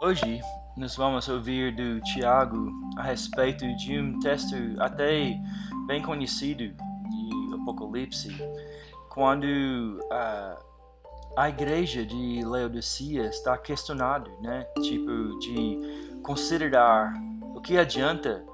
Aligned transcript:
Hoje 0.00 0.40
nós 0.76 0.94
vamos 0.94 1.28
ouvir 1.28 1.74
do 1.74 2.00
Tiago 2.02 2.70
a 2.96 3.02
respeito 3.02 3.66
de 3.78 3.98
um 3.98 4.20
texto 4.20 4.54
até 4.78 5.36
bem 5.88 6.00
conhecido 6.00 6.68
de 6.68 7.54
Apocalipse, 7.60 8.28
quando 9.08 9.44
a, 10.12 10.56
a 11.36 11.48
igreja 11.48 12.06
de 12.06 12.44
Laodicea 12.44 13.26
está 13.26 13.58
questionado, 13.58 14.30
né? 14.40 14.68
Tipo 14.82 15.36
de 15.40 16.20
considerar 16.22 17.12
o 17.56 17.60
que 17.60 17.76
adianta 17.76 18.44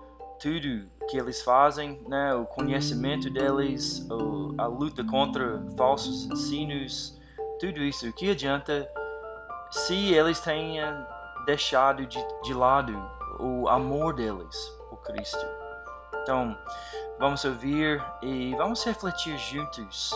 tudo 0.40 0.88
que 1.10 1.18
eles 1.18 1.42
fazem, 1.42 2.02
né? 2.08 2.34
O 2.34 2.46
conhecimento 2.46 3.28
deles, 3.28 4.08
a 4.56 4.64
luta 4.64 5.04
contra 5.04 5.62
falsos 5.76 6.24
ensinos, 6.24 7.20
tudo 7.60 7.82
isso. 7.82 8.08
O 8.08 8.14
que 8.14 8.30
adianta 8.30 8.88
se 9.70 10.14
eles 10.14 10.40
tenham 10.40 11.13
deixado 11.44 12.06
de, 12.06 12.18
de 12.42 12.54
lado 12.54 12.92
o 13.38 13.68
amor 13.68 14.14
deles 14.14 14.56
por 14.88 15.02
Cristo. 15.02 15.44
Então, 16.22 16.56
vamos 17.18 17.44
ouvir 17.44 18.02
e 18.22 18.54
vamos 18.54 18.82
refletir 18.84 19.36
juntos 19.38 20.10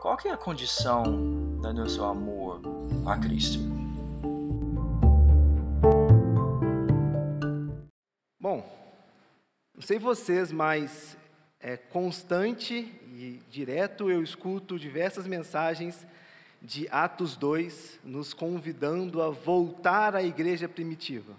qual 0.00 0.16
é 0.24 0.30
a 0.30 0.36
condição 0.36 1.02
do 1.02 1.72
nosso 1.72 2.04
amor 2.04 2.60
a 3.06 3.18
Cristo. 3.18 3.58
Bom, 8.40 8.64
não 9.74 9.82
sei 9.82 9.98
vocês, 9.98 10.52
mas 10.52 11.16
é 11.60 11.76
constante 11.76 12.74
e 13.12 13.42
direto 13.50 14.08
eu 14.10 14.22
escuto 14.22 14.78
diversas 14.78 15.26
mensagens 15.26 16.06
de 16.60 16.88
Atos 16.90 17.36
2, 17.36 18.00
nos 18.04 18.34
convidando 18.34 19.22
a 19.22 19.30
voltar 19.30 20.16
à 20.16 20.22
igreja 20.22 20.68
primitiva. 20.68 21.34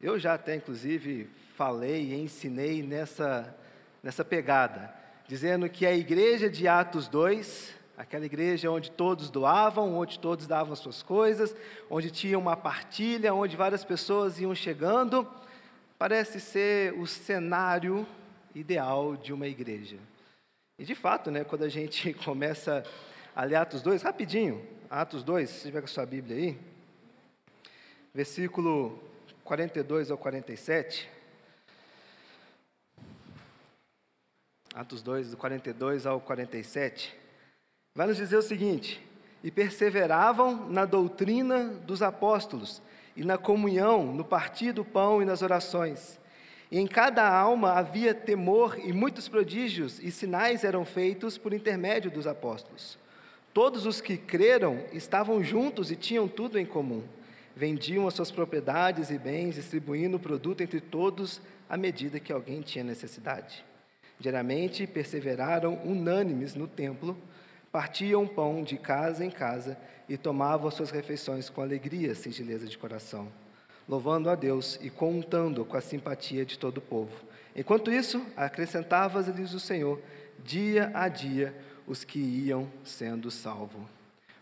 Eu 0.00 0.18
já 0.18 0.34
até, 0.34 0.56
inclusive, 0.56 1.28
falei 1.56 2.10
e 2.10 2.14
ensinei 2.14 2.82
nessa, 2.82 3.54
nessa 4.02 4.24
pegada, 4.24 4.92
dizendo 5.28 5.68
que 5.68 5.86
a 5.86 5.94
igreja 5.94 6.50
de 6.50 6.66
Atos 6.66 7.06
2, 7.08 7.74
aquela 7.96 8.26
igreja 8.26 8.70
onde 8.70 8.90
todos 8.90 9.30
doavam, 9.30 9.96
onde 9.96 10.18
todos 10.18 10.46
davam 10.46 10.72
as 10.72 10.80
suas 10.80 11.02
coisas, 11.02 11.54
onde 11.88 12.10
tinha 12.10 12.38
uma 12.38 12.56
partilha, 12.56 13.34
onde 13.34 13.56
várias 13.56 13.84
pessoas 13.84 14.40
iam 14.40 14.54
chegando, 14.54 15.28
parece 15.98 16.40
ser 16.40 16.94
o 16.94 17.06
cenário 17.06 18.06
ideal 18.54 19.16
de 19.16 19.32
uma 19.32 19.46
igreja. 19.46 19.98
E 20.78 20.84
de 20.84 20.94
fato, 20.94 21.30
né, 21.30 21.44
quando 21.44 21.62
a 21.62 21.68
gente 21.68 22.12
começa 22.24 22.82
ali 23.34 23.54
Atos 23.54 23.82
2, 23.82 24.02
rapidinho, 24.02 24.66
Atos 24.90 25.22
2, 25.24 25.48
se 25.48 25.62
tiver 25.62 25.80
com 25.80 25.86
a 25.86 25.88
sua 25.88 26.04
Bíblia 26.04 26.36
aí, 26.36 26.58
versículo 28.14 29.02
42 29.44 30.10
ao 30.10 30.18
47. 30.18 31.10
Atos 34.74 35.02
2, 35.02 35.32
do 35.32 35.36
42 35.36 36.06
ao 36.06 36.20
47, 36.20 37.14
vai 37.94 38.06
nos 38.06 38.16
dizer 38.16 38.36
o 38.36 38.42
seguinte: 38.42 39.02
E 39.42 39.50
perseveravam 39.50 40.68
na 40.68 40.84
doutrina 40.84 41.68
dos 41.68 42.02
apóstolos, 42.02 42.80
e 43.14 43.24
na 43.24 43.36
comunhão, 43.36 44.12
no 44.12 44.24
partir 44.24 44.72
do 44.72 44.84
pão 44.84 45.20
e 45.20 45.26
nas 45.26 45.42
orações. 45.42 46.18
E 46.70 46.78
em 46.78 46.86
cada 46.86 47.28
alma 47.28 47.72
havia 47.72 48.14
temor, 48.14 48.78
e 48.78 48.94
muitos 48.94 49.28
prodígios 49.28 49.98
e 49.98 50.10
sinais 50.10 50.64
eram 50.64 50.86
feitos 50.86 51.36
por 51.36 51.52
intermédio 51.52 52.10
dos 52.10 52.26
apóstolos. 52.26 53.01
Todos 53.52 53.84
os 53.84 54.00
que 54.00 54.16
creram 54.16 54.82
estavam 54.92 55.42
juntos 55.44 55.90
e 55.90 55.96
tinham 55.96 56.26
tudo 56.26 56.58
em 56.58 56.64
comum. 56.64 57.02
Vendiam 57.54 58.06
as 58.06 58.14
suas 58.14 58.30
propriedades 58.30 59.10
e 59.10 59.18
bens, 59.18 59.56
distribuindo 59.56 60.16
o 60.16 60.20
produto 60.20 60.62
entre 60.62 60.80
todos 60.80 61.40
à 61.68 61.76
medida 61.76 62.18
que 62.18 62.32
alguém 62.32 62.62
tinha 62.62 62.82
necessidade. 62.82 63.62
Diariamente 64.18 64.86
perseveraram 64.86 65.80
unânimes 65.84 66.54
no 66.54 66.66
templo, 66.66 67.16
partiam 67.70 68.26
pão 68.26 68.62
de 68.62 68.78
casa 68.78 69.24
em 69.24 69.30
casa 69.30 69.76
e 70.08 70.16
tomavam 70.16 70.68
as 70.68 70.74
suas 70.74 70.90
refeições 70.90 71.50
com 71.50 71.60
alegria 71.60 72.14
singeleza 72.14 72.66
de 72.66 72.78
coração, 72.78 73.28
louvando 73.86 74.30
a 74.30 74.34
Deus 74.34 74.78
e 74.80 74.88
contando 74.88 75.64
com 75.64 75.76
a 75.76 75.80
simpatia 75.80 76.46
de 76.46 76.58
todo 76.58 76.78
o 76.78 76.82
povo. 76.82 77.12
Enquanto 77.54 77.92
isso, 77.92 78.24
acrescentava-lhes 78.34 79.52
o 79.52 79.60
Senhor, 79.60 80.00
dia 80.42 80.90
a 80.94 81.08
dia, 81.08 81.54
os 81.86 82.04
que 82.04 82.18
iam 82.18 82.68
sendo 82.84 83.30
salvos. 83.30 83.82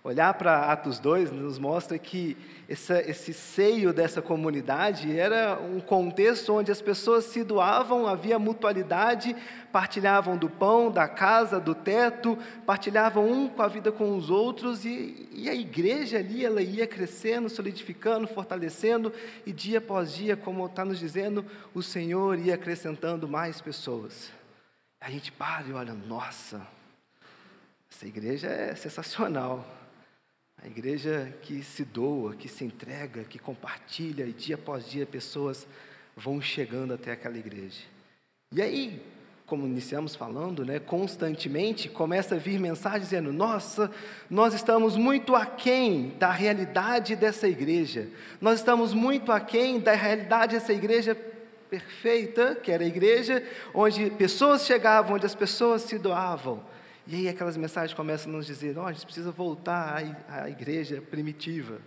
Olhar 0.03 0.33
para 0.33 0.73
Atos 0.73 0.99
2 0.99 1.31
nos 1.31 1.59
mostra 1.59 1.99
que 1.99 2.35
essa, 2.67 3.03
esse 3.03 3.35
seio 3.35 3.93
dessa 3.93 4.23
comunidade 4.23 5.15
era 5.15 5.61
um 5.61 5.79
contexto 5.79 6.55
onde 6.55 6.73
as 6.73 6.81
pessoas 6.81 7.27
se 7.27 7.45
doavam, 7.45 8.07
havia 8.07 8.39
mutualidade, 8.39 9.37
partilhavam 9.71 10.39
do 10.39 10.49
pão, 10.49 10.91
da 10.91 11.07
casa, 11.07 11.61
do 11.61 11.75
teto, 11.75 12.39
partilhavam 12.65 13.31
um 13.31 13.47
com 13.47 13.61
a 13.61 13.69
vida 13.69 13.93
com 13.93 14.17
os 14.17 14.31
outros, 14.31 14.87
e, 14.87 15.29
e 15.33 15.51
a 15.51 15.55
igreja 15.55 16.17
ali 16.17 16.47
ela 16.47 16.63
ia 16.63 16.87
crescendo, 16.87 17.51
solidificando, 17.51 18.27
fortalecendo, 18.27 19.13
e 19.45 19.53
dia 19.53 19.79
após 19.79 20.15
dia, 20.15 20.35
como 20.35 20.65
está 20.65 20.83
nos 20.83 20.99
dizendo, 20.99 21.45
o 21.75 21.83
Senhor 21.83 22.39
ia 22.39 22.55
acrescentando 22.55 23.29
mais 23.29 23.61
pessoas. 23.61 24.33
A 24.99 25.11
gente 25.11 25.31
para 25.31 25.67
e 25.69 25.73
olha, 25.75 25.93
nossa, 25.93 26.67
essa 27.91 28.07
igreja 28.07 28.47
é 28.47 28.75
sensacional. 28.75 29.67
A 30.63 30.67
igreja 30.67 31.35
que 31.43 31.63
se 31.63 31.85
doa, 31.85 32.35
que 32.37 32.49
se 32.49 32.65
entrega, 32.65 33.25
que 33.25 33.39
compartilha, 33.39 34.25
e 34.25 34.33
dia 34.33 34.55
após 34.55 34.89
dia 34.89 35.05
pessoas 35.05 35.67
vão 36.17 36.41
chegando 36.41 36.95
até 36.95 37.13
aquela 37.13 37.37
igreja. 37.37 37.83
E 38.53 38.61
aí, 38.61 39.03
como 39.47 39.67
iniciamos 39.67 40.15
falando, 40.15 40.65
né, 40.65 40.79
constantemente 40.79 41.89
começa 41.89 42.37
a 42.37 42.39
vir 42.39 42.61
mensagem 42.61 43.01
dizendo: 43.01 43.33
Nossa, 43.33 43.91
nós 44.29 44.55
estamos 44.55 44.97
muito 44.97 45.35
aquém 45.35 46.15
da 46.19 46.31
realidade 46.31 47.17
dessa 47.17 47.49
igreja, 47.49 48.09
nós 48.41 48.61
estamos 48.61 48.95
muito 48.95 49.33
aquém 49.33 49.81
da 49.81 49.93
realidade 49.93 50.55
dessa 50.55 50.73
igreja 50.73 51.17
perfeita, 51.69 52.55
que 52.55 52.71
era 52.71 52.85
a 52.85 52.87
igreja 52.87 53.43
onde 53.73 54.11
pessoas 54.11 54.67
chegavam, 54.67 55.17
onde 55.17 55.27
as 55.27 55.35
pessoas 55.35 55.83
se 55.83 55.99
doavam. 55.99 56.63
E 57.11 57.17
aí 57.17 57.29
aquelas 57.29 57.57
mensagens 57.57 57.93
começam 57.93 58.33
a 58.33 58.37
nos 58.37 58.47
dizer, 58.47 58.79
oh, 58.79 58.87
a 58.87 58.93
gente 58.93 59.05
precisa 59.05 59.33
voltar 59.33 60.01
à, 60.29 60.49
igreja 60.49 61.03
primitiva. 61.03 61.81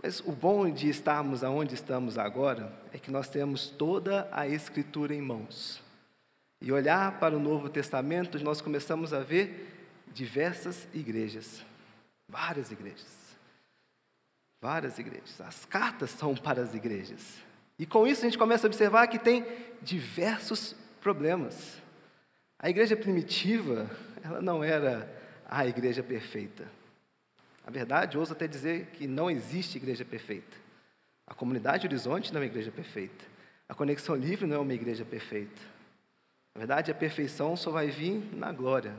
Mas 0.00 0.20
o 0.20 0.30
bom 0.30 0.70
de 0.70 0.88
estarmos 0.88 1.42
aonde 1.42 1.74
estamos 1.74 2.16
agora 2.16 2.72
é 2.92 2.98
que 2.98 3.10
nós 3.10 3.28
temos 3.28 3.68
toda 3.68 4.28
a 4.30 4.46
Escritura 4.46 5.12
em 5.12 5.20
mãos. 5.20 5.82
E 6.60 6.70
olhar 6.70 7.18
para 7.18 7.36
o 7.36 7.40
Novo 7.40 7.68
Testamento, 7.68 8.38
nós 8.44 8.60
começamos 8.60 9.12
a 9.12 9.18
ver 9.18 9.90
diversas 10.14 10.86
igrejas, 10.94 11.64
várias 12.28 12.70
igrejas, 12.70 13.36
várias 14.62 15.00
igrejas. 15.00 15.40
As 15.40 15.64
cartas 15.64 16.10
são 16.10 16.36
para 16.36 16.62
as 16.62 16.74
igrejas. 16.74 17.38
E 17.76 17.84
com 17.84 18.06
isso 18.06 18.20
a 18.20 18.26
gente 18.26 18.38
começa 18.38 18.68
a 18.68 18.70
observar 18.70 19.08
que 19.08 19.18
tem 19.18 19.44
diversos 19.82 20.76
problemas. 21.00 21.84
A 22.58 22.70
igreja 22.70 22.96
primitiva, 22.96 23.90
ela 24.24 24.40
não 24.40 24.64
era 24.64 25.08
a 25.48 25.66
igreja 25.66 26.02
perfeita. 26.02 26.66
A 27.66 27.70
verdade, 27.70 28.16
ouso 28.16 28.32
até 28.32 28.46
dizer 28.46 28.86
que 28.92 29.06
não 29.06 29.30
existe 29.30 29.76
igreja 29.76 30.04
perfeita. 30.04 30.56
A 31.26 31.34
comunidade 31.34 31.86
Horizonte 31.86 32.32
não 32.32 32.40
é 32.40 32.44
uma 32.44 32.50
igreja 32.50 32.70
perfeita. 32.70 33.24
A 33.68 33.74
conexão 33.74 34.14
livre 34.14 34.46
não 34.46 34.56
é 34.56 34.58
uma 34.60 34.74
igreja 34.74 35.04
perfeita. 35.04 35.60
Na 36.54 36.60
verdade, 36.60 36.90
a 36.90 36.94
perfeição 36.94 37.56
só 37.56 37.70
vai 37.70 37.88
vir 37.88 38.22
na 38.32 38.52
glória. 38.52 38.94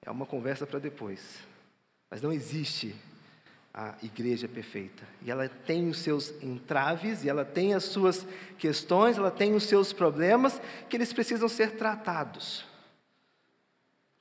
É 0.00 0.10
uma 0.10 0.24
conversa 0.24 0.66
para 0.66 0.78
depois. 0.78 1.40
Mas 2.08 2.22
não 2.22 2.32
existe 2.32 2.94
a 3.74 3.94
igreja 4.02 4.48
perfeita. 4.48 5.02
E 5.22 5.30
ela 5.30 5.48
tem 5.48 5.88
os 5.88 5.98
seus 5.98 6.32
entraves, 6.42 7.24
e 7.24 7.28
ela 7.28 7.44
tem 7.44 7.74
as 7.74 7.84
suas 7.84 8.26
questões, 8.58 9.18
ela 9.18 9.30
tem 9.30 9.54
os 9.54 9.64
seus 9.64 9.92
problemas 9.92 10.60
que 10.88 10.96
eles 10.96 11.12
precisam 11.12 11.48
ser 11.48 11.72
tratados. 11.72 12.69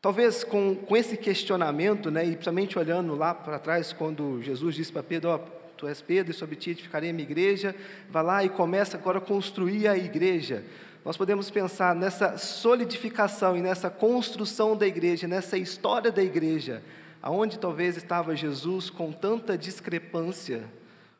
Talvez 0.01 0.44
com, 0.44 0.75
com 0.75 0.96
esse 0.96 1.18
questionamento, 1.18 2.10
né, 2.10 2.24
e 2.24 2.31
principalmente 2.31 2.80
olhando 2.80 3.16
lá 3.16 3.34
para 3.34 3.60
trás, 3.60 3.92
quando 3.92 4.42
Jesus 4.42 4.75
disse 4.75 4.92
para 4.92 5.04
Pedro: 5.04 5.31
oh, 5.31 5.60
Tu 5.80 5.88
és 5.88 6.01
Pedro, 6.01 6.31
e 6.31 6.36
sobre 6.36 6.56
ti 6.56 6.72
edificarei 6.72 7.10
a 7.10 7.13
minha 7.13 7.24
igreja, 7.24 7.75
vai 8.10 8.24
lá 8.24 8.44
e 8.44 8.50
começa 8.50 8.98
agora 8.98 9.18
a 9.18 9.22
construir 9.22 9.88
a 9.88 9.98
igreja. 9.98 10.63
Nós 11.06 11.16
podemos 11.16 11.50
pensar 11.50 11.96
nessa 11.96 12.38
solidificação 12.38 13.56
e 13.56 13.62
nessa 13.62 13.90
construção 13.90 14.75
da 14.75 14.86
igreja, 14.86 15.28
nessa 15.28 15.57
história 15.57 16.12
da 16.12 16.22
igreja, 16.22 16.84
aonde 17.22 17.57
talvez 17.57 17.95
estava 17.95 18.36
Jesus 18.36 18.90
com 18.90 19.12
tanta 19.13 19.57
discrepância, 19.57 20.66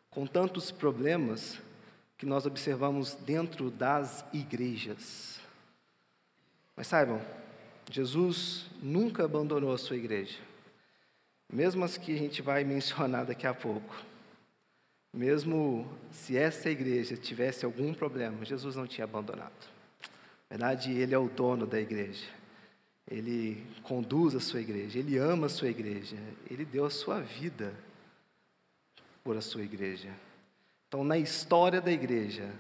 com 0.10 0.28
tantos 0.28 0.72
problemas, 0.72 1.58
que 2.18 2.26
nós 2.26 2.46
observamos 2.46 3.16
dentro 3.16 3.72
das 3.72 4.26
igrejas. 4.34 5.40
Mas 6.76 6.88
saibam, 6.88 7.22
Jesus 7.90 8.68
nunca 8.84 9.26
abandonou 9.26 9.74
a 9.74 9.78
sua 9.78 9.96
igreja, 9.96 10.38
mesmo 11.52 11.84
as 11.84 11.98
que 11.98 12.14
a 12.14 12.18
gente 12.18 12.40
vai 12.40 12.64
mencionar 12.64 13.26
daqui 13.26 13.48
a 13.48 13.54
pouco. 13.54 13.96
mesmo 15.12 15.88
se 16.12 16.38
essa 16.38 16.70
igreja 16.70 17.18
tivesse 17.18 17.66
algum 17.66 17.96
problema, 17.96 18.46
Jesus 18.46 18.76
não 18.76 18.86
tinha 18.86 19.06
abandonado. 19.06 19.68
Na 20.48 20.58
verdade, 20.58 20.92
Ele 20.92 21.16
é 21.16 21.18
o 21.18 21.28
dono 21.28 21.66
da 21.66 21.82
igreja. 21.82 22.28
Ele 23.10 23.66
conduz 23.82 24.36
a 24.36 24.40
sua 24.40 24.62
igreja, 24.62 25.00
Ele 25.00 25.18
ama 25.18 25.48
a 25.48 25.50
sua 25.50 25.68
igreja, 25.68 26.16
Ele 26.48 26.64
deu 26.64 26.86
a 26.86 26.92
sua 26.92 27.20
vida 27.20 27.74
por 29.24 29.36
a 29.36 29.42
sua 29.42 29.64
igreja. 29.64 30.10
Então, 30.88 31.04
na 31.04 31.18
história 31.18 31.82
da 31.82 31.92
igreja, 31.92 32.52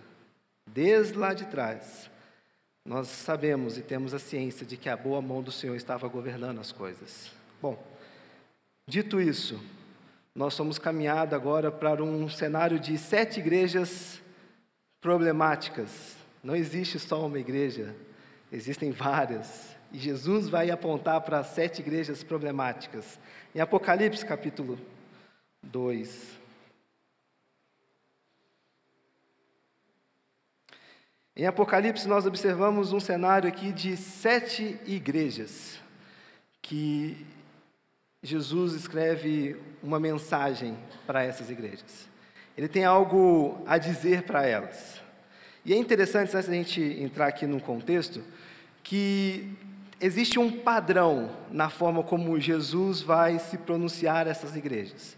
desde 0.65 1.15
lá 1.17 1.35
de 1.35 1.45
trás, 1.45 2.09
nós 2.85 3.07
sabemos 3.07 3.77
e 3.77 3.81
temos 3.81 4.13
a 4.13 4.19
ciência 4.19 4.65
de 4.65 4.77
que 4.77 4.89
a 4.89 4.97
boa 4.97 5.21
mão 5.21 5.41
do 5.41 5.51
Senhor 5.51 5.75
estava 5.75 6.07
governando 6.07 6.59
as 6.59 6.71
coisas. 6.71 7.31
Bom, 7.61 7.81
dito 8.87 9.21
isso, 9.21 9.61
nós 10.33 10.53
somos 10.53 10.79
caminhados 10.79 11.33
agora 11.33 11.71
para 11.71 12.03
um 12.03 12.29
cenário 12.29 12.79
de 12.79 12.97
sete 12.97 13.39
igrejas 13.39 14.21
problemáticas. 15.01 16.15
Não 16.43 16.55
existe 16.55 16.99
só 16.99 17.25
uma 17.25 17.39
igreja, 17.39 17.95
existem 18.51 18.91
várias. 18.91 19.75
E 19.91 19.97
Jesus 19.97 20.47
vai 20.47 20.69
apontar 20.69 21.21
para 21.21 21.43
sete 21.43 21.79
igrejas 21.79 22.23
problemáticas. 22.23 23.19
Em 23.53 23.59
Apocalipse 23.59 24.25
capítulo 24.25 24.79
2. 25.63 26.39
Em 31.35 31.45
Apocalipse, 31.45 32.07
nós 32.07 32.25
observamos 32.25 32.91
um 32.91 32.99
cenário 32.99 33.47
aqui 33.47 33.71
de 33.71 33.95
sete 33.95 34.77
igrejas 34.85 35.79
que 36.61 37.25
Jesus 38.21 38.73
escreve 38.73 39.55
uma 39.81 39.99
mensagem 39.99 40.77
para 41.07 41.23
essas 41.23 41.49
igrejas. 41.49 42.09
Ele 42.57 42.67
tem 42.67 42.83
algo 42.83 43.63
a 43.65 43.77
dizer 43.77 44.23
para 44.23 44.45
elas. 44.45 45.01
E 45.63 45.73
é 45.73 45.77
interessante, 45.77 46.35
antes 46.35 46.47
da 46.49 46.53
gente 46.53 46.81
entrar 46.81 47.27
aqui 47.27 47.47
no 47.47 47.61
contexto, 47.61 48.21
que 48.83 49.55
existe 50.01 50.39
um 50.39 50.51
padrão 50.51 51.29
na 51.51 51.69
forma 51.69 52.03
como 52.03 52.39
Jesus 52.39 53.01
vai 53.01 53.39
se 53.39 53.57
pronunciar 53.57 54.27
a 54.27 54.31
essas 54.31 54.55
igrejas. 54.55 55.17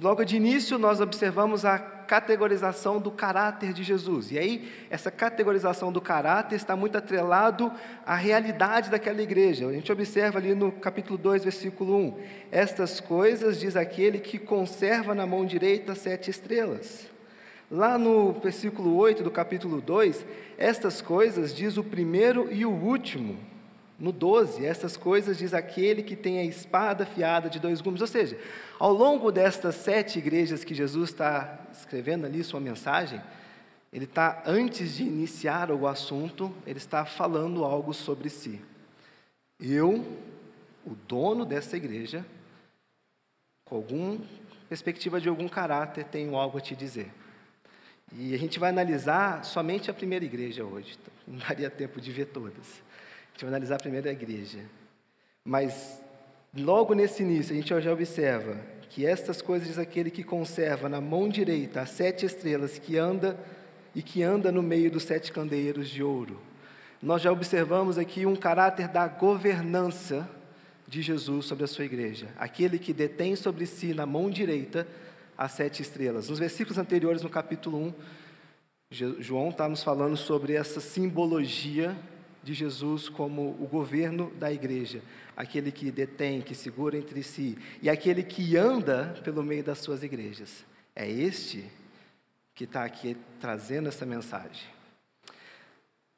Logo 0.00 0.22
de 0.24 0.36
início, 0.36 0.78
nós 0.78 1.00
observamos 1.00 1.64
a 1.64 1.78
categorização 2.12 3.00
do 3.00 3.10
caráter 3.10 3.72
de 3.72 3.82
Jesus. 3.82 4.32
E 4.32 4.38
aí, 4.38 4.70
essa 4.90 5.10
categorização 5.10 5.90
do 5.90 5.98
caráter 5.98 6.56
está 6.56 6.76
muito 6.76 6.98
atrelado 6.98 7.72
à 8.04 8.14
realidade 8.14 8.90
daquela 8.90 9.22
igreja. 9.22 9.66
A 9.66 9.72
gente 9.72 9.90
observa 9.90 10.38
ali 10.38 10.54
no 10.54 10.70
capítulo 10.70 11.16
2, 11.16 11.44
versículo 11.44 11.96
1. 11.96 12.18
Estas 12.50 13.00
coisas 13.00 13.58
diz 13.58 13.76
aquele 13.76 14.18
que 14.18 14.38
conserva 14.38 15.14
na 15.14 15.26
mão 15.26 15.46
direita 15.46 15.94
sete 15.94 16.30
estrelas. 16.30 17.08
Lá 17.70 17.96
no 17.96 18.32
versículo 18.32 18.94
8 18.94 19.22
do 19.22 19.30
capítulo 19.30 19.80
2, 19.80 20.26
estas 20.58 21.00
coisas 21.00 21.54
diz 21.54 21.78
o 21.78 21.82
primeiro 21.82 22.46
e 22.52 22.66
o 22.66 22.70
último. 22.70 23.38
No 24.02 24.10
12, 24.10 24.66
essas 24.66 24.96
coisas 24.96 25.38
diz 25.38 25.54
aquele 25.54 26.02
que 26.02 26.16
tem 26.16 26.40
a 26.40 26.44
espada 26.44 27.04
afiada 27.04 27.48
de 27.48 27.60
dois 27.60 27.80
gumes. 27.80 28.00
Ou 28.00 28.06
seja, 28.08 28.36
ao 28.76 28.92
longo 28.92 29.30
destas 29.30 29.76
sete 29.76 30.18
igrejas 30.18 30.64
que 30.64 30.74
Jesus 30.74 31.10
está 31.10 31.68
escrevendo 31.72 32.26
ali 32.26 32.42
sua 32.42 32.58
mensagem, 32.58 33.22
ele 33.92 34.06
está, 34.06 34.42
antes 34.44 34.96
de 34.96 35.04
iniciar 35.04 35.70
o 35.70 35.86
assunto, 35.86 36.52
ele 36.66 36.78
está 36.78 37.04
falando 37.04 37.64
algo 37.64 37.94
sobre 37.94 38.28
si. 38.28 38.60
Eu, 39.60 40.04
o 40.84 40.96
dono 41.06 41.44
dessa 41.44 41.76
igreja, 41.76 42.26
com 43.64 43.76
alguma 43.76 44.18
perspectiva 44.68 45.20
de 45.20 45.28
algum 45.28 45.48
caráter, 45.48 46.06
tenho 46.06 46.34
algo 46.34 46.58
a 46.58 46.60
te 46.60 46.74
dizer. 46.74 47.08
E 48.12 48.34
a 48.34 48.36
gente 48.36 48.58
vai 48.58 48.70
analisar 48.70 49.44
somente 49.44 49.92
a 49.92 49.94
primeira 49.94 50.24
igreja 50.24 50.64
hoje, 50.64 50.98
não 51.24 51.38
daria 51.38 51.70
tempo 51.70 52.00
de 52.00 52.10
ver 52.10 52.26
todas. 52.26 52.82
A 53.42 53.44
gente 53.44 53.50
vai 53.50 53.50
analisar 53.50 53.74
a 53.74 53.80
primeira 53.80 54.12
igreja. 54.12 54.60
Mas 55.44 56.00
logo 56.56 56.94
nesse 56.94 57.24
início, 57.24 57.52
a 57.52 57.56
gente 57.56 57.80
já 57.80 57.92
observa 57.92 58.56
que 58.88 59.04
estas 59.04 59.42
coisas 59.42 59.66
diz 59.66 59.78
aquele 59.78 60.12
que 60.12 60.22
conserva 60.22 60.88
na 60.88 61.00
mão 61.00 61.28
direita 61.28 61.80
as 61.80 61.90
sete 61.90 62.24
estrelas 62.24 62.78
que 62.78 62.96
anda 62.96 63.36
e 63.96 64.02
que 64.02 64.22
anda 64.22 64.52
no 64.52 64.62
meio 64.62 64.92
dos 64.92 65.02
sete 65.02 65.32
candeeiros 65.32 65.88
de 65.88 66.04
ouro. 66.04 66.40
Nós 67.02 67.20
já 67.20 67.32
observamos 67.32 67.98
aqui 67.98 68.24
um 68.26 68.36
caráter 68.36 68.86
da 68.86 69.08
governança 69.08 70.28
de 70.86 71.02
Jesus 71.02 71.46
sobre 71.46 71.64
a 71.64 71.68
sua 71.68 71.84
igreja, 71.84 72.28
aquele 72.38 72.78
que 72.78 72.92
detém 72.92 73.34
sobre 73.34 73.66
si 73.66 73.92
na 73.92 74.06
mão 74.06 74.30
direita 74.30 74.86
as 75.36 75.50
sete 75.50 75.82
estrelas. 75.82 76.28
Nos 76.28 76.38
versículos 76.38 76.78
anteriores, 76.78 77.22
no 77.22 77.28
capítulo 77.28 77.92
1, 78.90 79.20
João 79.20 79.48
está 79.48 79.68
nos 79.68 79.82
falando 79.82 80.16
sobre 80.16 80.52
essa 80.52 80.80
simbologia 80.80 81.96
de 82.42 82.54
Jesus 82.54 83.08
como 83.08 83.56
o 83.60 83.68
governo 83.70 84.32
da 84.38 84.52
igreja, 84.52 85.02
aquele 85.36 85.70
que 85.70 85.90
detém, 85.90 86.40
que 86.40 86.54
segura 86.54 86.96
entre 86.96 87.22
si, 87.22 87.56
e 87.80 87.88
aquele 87.88 88.22
que 88.22 88.56
anda 88.56 89.14
pelo 89.22 89.42
meio 89.42 89.62
das 89.62 89.78
suas 89.78 90.02
igrejas. 90.02 90.64
É 90.94 91.08
este 91.08 91.64
que 92.54 92.64
está 92.64 92.84
aqui 92.84 93.16
trazendo 93.40 93.88
essa 93.88 94.04
mensagem. 94.04 94.66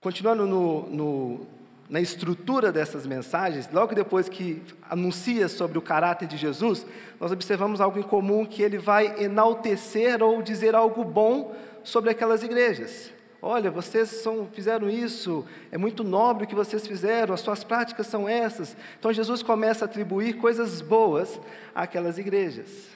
Continuando 0.00 0.46
no, 0.46 0.90
no, 0.90 1.46
na 1.88 2.00
estrutura 2.00 2.72
dessas 2.72 3.06
mensagens, 3.06 3.70
logo 3.72 3.94
depois 3.94 4.28
que 4.28 4.62
anuncia 4.90 5.48
sobre 5.48 5.78
o 5.78 5.82
caráter 5.82 6.28
de 6.28 6.36
Jesus, 6.36 6.84
nós 7.20 7.32
observamos 7.32 7.80
algo 7.80 7.98
em 7.98 8.02
comum 8.02 8.44
que 8.44 8.62
ele 8.62 8.78
vai 8.78 9.22
enaltecer 9.22 10.22
ou 10.22 10.42
dizer 10.42 10.74
algo 10.74 11.04
bom 11.04 11.54
sobre 11.82 12.10
aquelas 12.10 12.42
igrejas. 12.42 13.13
Olha, 13.46 13.70
vocês 13.70 14.08
são, 14.08 14.48
fizeram 14.50 14.88
isso, 14.88 15.44
é 15.70 15.76
muito 15.76 16.02
nobre 16.02 16.44
o 16.44 16.46
que 16.46 16.54
vocês 16.54 16.86
fizeram, 16.86 17.34
as 17.34 17.42
suas 17.42 17.62
práticas 17.62 18.06
são 18.06 18.26
essas. 18.26 18.74
Então 18.98 19.12
Jesus 19.12 19.42
começa 19.42 19.84
a 19.84 19.86
atribuir 19.86 20.38
coisas 20.38 20.80
boas 20.80 21.38
àquelas 21.74 22.16
igrejas, 22.16 22.88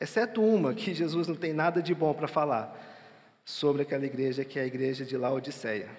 exceto 0.00 0.42
uma 0.42 0.72
que 0.72 0.94
Jesus 0.94 1.28
não 1.28 1.34
tem 1.34 1.52
nada 1.52 1.82
de 1.82 1.94
bom 1.94 2.14
para 2.14 2.26
falar 2.26 2.74
sobre 3.44 3.82
aquela 3.82 4.06
igreja 4.06 4.46
que 4.46 4.58
é 4.58 4.62
a 4.62 4.66
igreja 4.66 5.04
de 5.04 5.14
Laodiceia. 5.14 5.90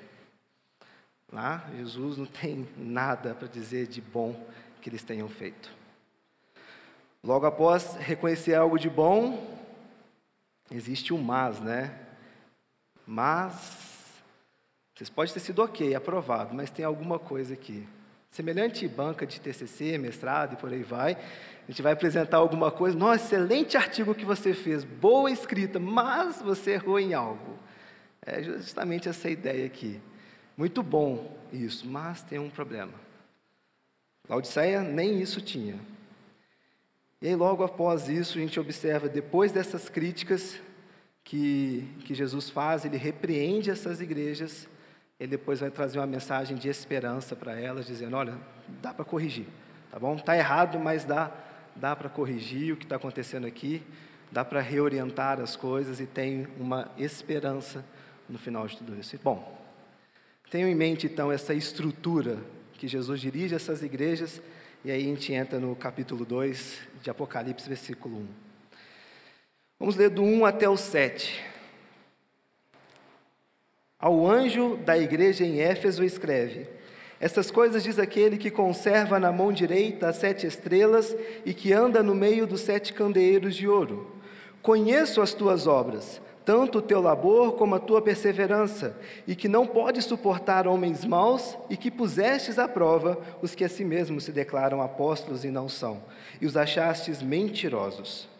Lá, 1.31 1.63
Jesus 1.77 2.17
não 2.17 2.25
tem 2.25 2.67
nada 2.75 3.35
para 3.35 3.47
dizer 3.47 3.85
de 3.85 4.01
bom 4.01 4.43
que 4.81 4.89
eles 4.89 5.03
tenham 5.03 5.29
feito. 5.29 5.71
Logo 7.23 7.45
após 7.45 7.93
reconhecer 7.93 8.55
algo 8.55 8.79
de 8.79 8.89
bom, 8.89 9.55
existe 10.71 11.13
um 11.13 11.21
mas, 11.21 11.59
né? 11.59 12.06
Mas, 13.07 14.21
vocês 14.93 15.09
podem 15.09 15.33
ter 15.33 15.39
sido 15.39 15.63
ok, 15.63 15.95
aprovado, 15.95 16.53
mas 16.53 16.69
tem 16.69 16.83
alguma 16.83 17.17
coisa 17.17 17.53
aqui. 17.53 17.87
Semelhante 18.29 18.85
banca 18.85 19.25
de 19.25 19.39
TCC, 19.39 19.97
mestrado 19.97 20.53
e 20.53 20.57
por 20.57 20.71
aí 20.71 20.83
vai, 20.83 21.13
a 21.13 21.71
gente 21.71 21.81
vai 21.81 21.93
apresentar 21.93 22.37
alguma 22.37 22.69
coisa. 22.69 22.97
Nossa, 22.97 23.23
excelente 23.23 23.77
artigo 23.77 24.13
que 24.13 24.25
você 24.25 24.53
fez, 24.53 24.83
boa 24.83 25.31
escrita, 25.31 25.79
mas 25.79 26.41
você 26.41 26.71
errou 26.71 26.99
em 26.99 27.13
algo. 27.13 27.57
É 28.21 28.43
justamente 28.43 29.07
essa 29.07 29.29
ideia 29.29 29.65
aqui. 29.65 30.01
Muito 30.57 30.83
bom 30.83 31.33
isso, 31.53 31.87
mas 31.87 32.21
tem 32.23 32.39
um 32.39 32.49
problema. 32.49 32.93
Laodiceia 34.27 34.81
nem 34.81 35.21
isso 35.21 35.39
tinha. 35.39 35.79
E 37.21 37.27
aí, 37.27 37.35
logo 37.35 37.63
após 37.63 38.09
isso, 38.09 38.37
a 38.37 38.41
gente 38.41 38.59
observa, 38.59 39.07
depois 39.07 39.51
dessas 39.51 39.87
críticas, 39.87 40.59
que, 41.27 41.85
que 42.05 42.15
Jesus 42.15 42.49
faz, 42.49 42.85
ele 42.85 42.95
repreende 42.95 43.69
essas 43.69 43.99
igrejas, 43.99 44.65
ele 45.19 45.31
depois 45.31 45.59
vai 45.59 45.69
trazer 45.69 45.99
uma 45.99 46.07
mensagem 46.07 46.55
de 46.55 46.69
esperança 46.69 47.35
para 47.35 47.59
elas, 47.59 47.85
dizendo: 47.85 48.15
olha, 48.15 48.37
dá 48.81 48.93
para 48.93 49.03
corrigir, 49.03 49.45
tá 49.91 49.99
bom? 49.99 50.15
Está 50.15 50.37
errado, 50.37 50.79
mas 50.79 51.03
dá, 51.03 51.29
dá 51.75 51.93
para 51.97 52.07
corrigir 52.07 52.73
o 52.73 52.77
que 52.77 52.85
está 52.85 52.95
acontecendo 52.95 53.45
aqui, 53.45 53.83
dá 54.31 54.45
para 54.45 54.61
reorientar 54.61 55.41
as 55.41 55.57
coisas 55.57 55.99
e 55.99 56.05
tem 56.05 56.47
uma 56.57 56.89
esperança 56.97 57.83
no 58.29 58.37
final 58.37 58.65
de 58.65 58.77
tudo 58.77 58.97
isso. 58.97 59.19
Bom, 59.21 59.61
tenho 60.49 60.69
em 60.69 60.75
mente 60.75 61.07
então 61.07 61.29
essa 61.29 61.53
estrutura 61.53 62.37
que 62.75 62.87
Jesus 62.87 63.19
dirige 63.19 63.53
essas 63.53 63.83
igrejas, 63.83 64.41
e 64.81 64.89
aí 64.89 65.01
a 65.01 65.05
gente 65.05 65.33
entra 65.33 65.59
no 65.59 65.75
capítulo 65.75 66.23
2 66.23 66.79
de 67.03 67.09
Apocalipse, 67.09 67.67
versículo 67.67 68.15
1. 68.15 68.46
Vamos 69.79 69.95
ler 69.95 70.09
do 70.09 70.23
1 70.23 70.43
até 70.43 70.67
o 70.67 70.75
7. 70.75 71.45
Ao 73.99 74.27
anjo 74.27 74.75
da 74.77 74.97
igreja 74.97 75.45
em 75.45 75.59
Éfeso 75.59 76.03
escreve: 76.03 76.67
Estas 77.19 77.51
coisas 77.51 77.83
diz 77.83 77.99
aquele 77.99 78.37
que 78.37 78.49
conserva 78.49 79.19
na 79.19 79.31
mão 79.31 79.53
direita 79.53 80.07
as 80.07 80.15
sete 80.15 80.47
estrelas 80.47 81.15
e 81.45 81.53
que 81.53 81.73
anda 81.73 82.01
no 82.01 82.15
meio 82.15 82.47
dos 82.47 82.61
sete 82.61 82.91
candeeiros 82.91 83.55
de 83.55 83.67
ouro. 83.67 84.15
Conheço 84.63 85.21
as 85.21 85.35
tuas 85.35 85.67
obras, 85.67 86.19
tanto 86.43 86.79
o 86.79 86.81
teu 86.81 86.99
labor 86.99 87.51
como 87.51 87.75
a 87.75 87.79
tua 87.79 88.01
perseverança, 88.01 88.99
e 89.27 89.35
que 89.35 89.47
não 89.47 89.67
podes 89.67 90.05
suportar 90.05 90.67
homens 90.67 91.05
maus, 91.05 91.55
e 91.69 91.77
que 91.77 91.91
pusestes 91.91 92.57
à 92.57 92.67
prova 92.67 93.19
os 93.43 93.53
que 93.53 93.63
a 93.63 93.69
si 93.69 93.85
mesmos 93.85 94.23
se 94.23 94.31
declaram 94.31 94.81
apóstolos 94.81 95.45
e 95.45 95.51
não 95.51 95.69
são, 95.69 96.01
e 96.41 96.47
os 96.47 96.57
achastes 96.57 97.21
mentirosos 97.21 98.36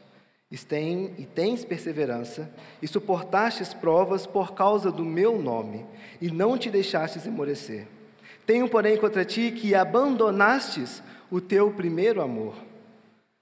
e 0.50 1.26
tens 1.26 1.66
perseverança, 1.66 2.50
e 2.82 2.88
suportastes 2.88 3.74
provas 3.74 4.26
por 4.26 4.54
causa 4.54 4.92
do 4.92 5.04
meu 5.04 5.42
nome, 5.42 5.86
e 6.22 6.32
não 6.32 6.58
te 6.58 6.70
deixastes 6.70 7.26
emorecer. 7.26 7.88
Tenho, 8.46 8.70
porém, 8.70 8.98
contra 8.98 9.26
ti 9.26 9.52
que 9.52 9.76
abandonastes 9.76 11.04
o 11.30 11.42
teu 11.42 11.72
primeiro 11.72 12.22
amor. 12.22 12.56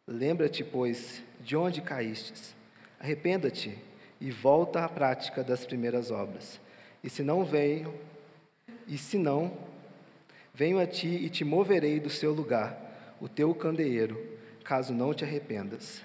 Lembra-te, 0.08 0.64
pois, 0.64 1.22
de 1.42 1.56
onde 1.56 1.80
caístes. 1.80 2.56
Arrependa-te 3.00 3.78
e 4.20 4.32
volta 4.32 4.84
à 4.84 4.90
prática 4.90 5.44
das 5.44 5.64
primeiras 5.64 6.10
obras. 6.10 6.60
E 7.04 7.10
se 7.10 7.22
não 7.22 7.46
venho, 7.46 7.94
e 8.88 8.98
se 8.98 9.20
não, 9.20 9.52
venho 10.52 10.80
a 10.80 10.88
ti 10.88 11.08
e 11.08 11.30
te 11.30 11.44
moverei 11.44 12.00
do 12.00 12.10
seu 12.10 12.34
lugar, 12.34 13.16
o 13.22 13.30
teu 13.30 13.54
candeeiro, 13.54 14.20
caso 14.64 14.92
não 14.92 15.14
te 15.14 15.24
arrependas. 15.24 16.02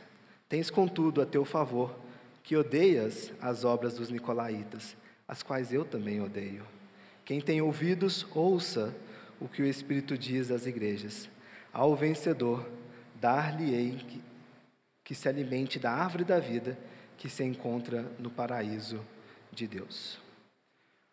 Tens, 0.50 0.68
contudo, 0.68 1.22
a 1.22 1.26
teu 1.26 1.44
favor 1.44 1.96
que 2.42 2.56
odeias 2.56 3.32
as 3.40 3.64
obras 3.64 3.94
dos 3.94 4.10
nicolaítas, 4.10 4.96
as 5.28 5.44
quais 5.44 5.72
eu 5.72 5.84
também 5.84 6.20
odeio. 6.20 6.66
Quem 7.24 7.40
tem 7.40 7.62
ouvidos, 7.62 8.26
ouça 8.34 8.92
o 9.40 9.46
que 9.46 9.62
o 9.62 9.64
Espírito 9.64 10.18
diz 10.18 10.50
às 10.50 10.66
igrejas. 10.66 11.30
Ao 11.72 11.94
vencedor, 11.94 12.68
dar-lhe-ei 13.20 13.92
que, 13.92 14.20
que 15.04 15.14
se 15.14 15.28
alimente 15.28 15.78
da 15.78 15.92
árvore 15.92 16.24
da 16.24 16.40
vida 16.40 16.76
que 17.16 17.28
se 17.28 17.44
encontra 17.44 18.02
no 18.18 18.28
paraíso 18.28 19.00
de 19.52 19.68
Deus. 19.68 20.18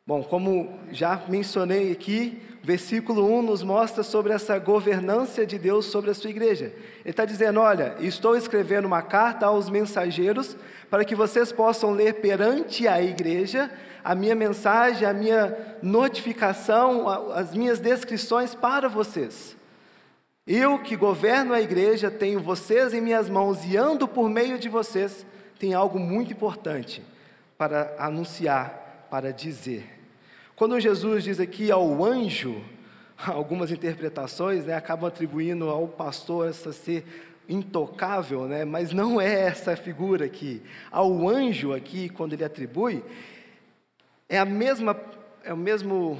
Bom, 0.07 0.23
como 0.23 0.79
já 0.89 1.21
mencionei 1.27 1.91
aqui, 1.91 2.41
versículo 2.63 3.29
1 3.39 3.41
nos 3.41 3.61
mostra 3.61 4.03
sobre 4.03 4.31
essa 4.31 4.57
governança 4.57 5.45
de 5.45 5.59
Deus 5.59 5.87
sobre 5.87 6.09
a 6.09 6.13
sua 6.13 6.29
igreja. 6.29 6.71
Ele 7.01 7.09
está 7.09 7.25
dizendo: 7.25 7.59
Olha, 7.59 7.93
estou 7.99 8.33
escrevendo 8.33 8.85
uma 8.85 9.01
carta 9.01 9.47
aos 9.47 9.69
mensageiros 9.69 10.55
para 10.89 11.03
que 11.03 11.13
vocês 11.13 11.51
possam 11.51 11.91
ler 11.91 12.21
perante 12.21 12.87
a 12.87 13.01
igreja 13.01 13.69
a 14.01 14.15
minha 14.15 14.33
mensagem, 14.33 15.05
a 15.05 15.11
minha 15.11 15.75
notificação, 15.83 17.09
as 17.33 17.53
minhas 17.53 17.77
descrições 17.77 18.55
para 18.55 18.87
vocês. 18.87 19.57
Eu 20.47 20.79
que 20.79 20.95
governo 20.95 21.53
a 21.53 21.59
igreja, 21.59 22.09
tenho 22.09 22.39
vocês 22.39 22.93
em 22.93 23.01
minhas 23.01 23.29
mãos 23.29 23.65
e 23.65 23.75
ando 23.75 24.07
por 24.07 24.29
meio 24.29 24.57
de 24.57 24.69
vocês, 24.69 25.25
tenho 25.59 25.77
algo 25.77 25.99
muito 25.99 26.31
importante 26.31 27.03
para 27.57 27.93
anunciar, 27.99 29.07
para 29.11 29.33
dizer. 29.33 29.96
Quando 30.57 30.79
Jesus 30.79 31.23
diz 31.23 31.39
aqui 31.39 31.69
ao 31.69 32.03
anjo, 32.03 32.59
algumas 33.15 33.69
interpretações 33.69 34.65
né, 34.65 34.73
acabam 34.73 35.07
atribuindo 35.07 35.69
ao 35.69 35.87
pastor 35.87 36.49
essa 36.49 36.73
ser 36.73 37.05
intocável, 37.47 38.47
né, 38.47 38.65
mas 38.65 38.91
não 38.91 39.21
é 39.21 39.41
essa 39.41 39.75
figura 39.75 40.25
aqui. 40.25 40.63
Ao 40.89 41.29
anjo 41.29 41.73
aqui, 41.73 42.09
quando 42.09 42.33
ele 42.33 42.43
atribui, 42.43 43.03
é 44.27 44.39
a 44.39 44.45
mesma, 44.45 44.99
é 45.43 45.53
o 45.53 45.57
mesmo 45.57 46.19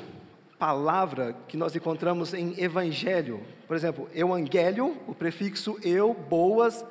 palavra 0.60 1.36
que 1.48 1.58
nós 1.58 1.76
encontramos 1.76 2.32
em 2.36 2.54
evangelho. 2.62 3.42
Por 3.68 3.76
exemplo, 3.76 4.08
evangelion, 4.14 4.94
o 5.08 5.16
prefixo 5.16 5.80
eu, 5.82 6.14
boas, 6.14 6.86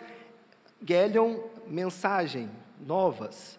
gelion, 0.84 1.36
mensagem, 1.68 2.50
novas. 2.84 3.56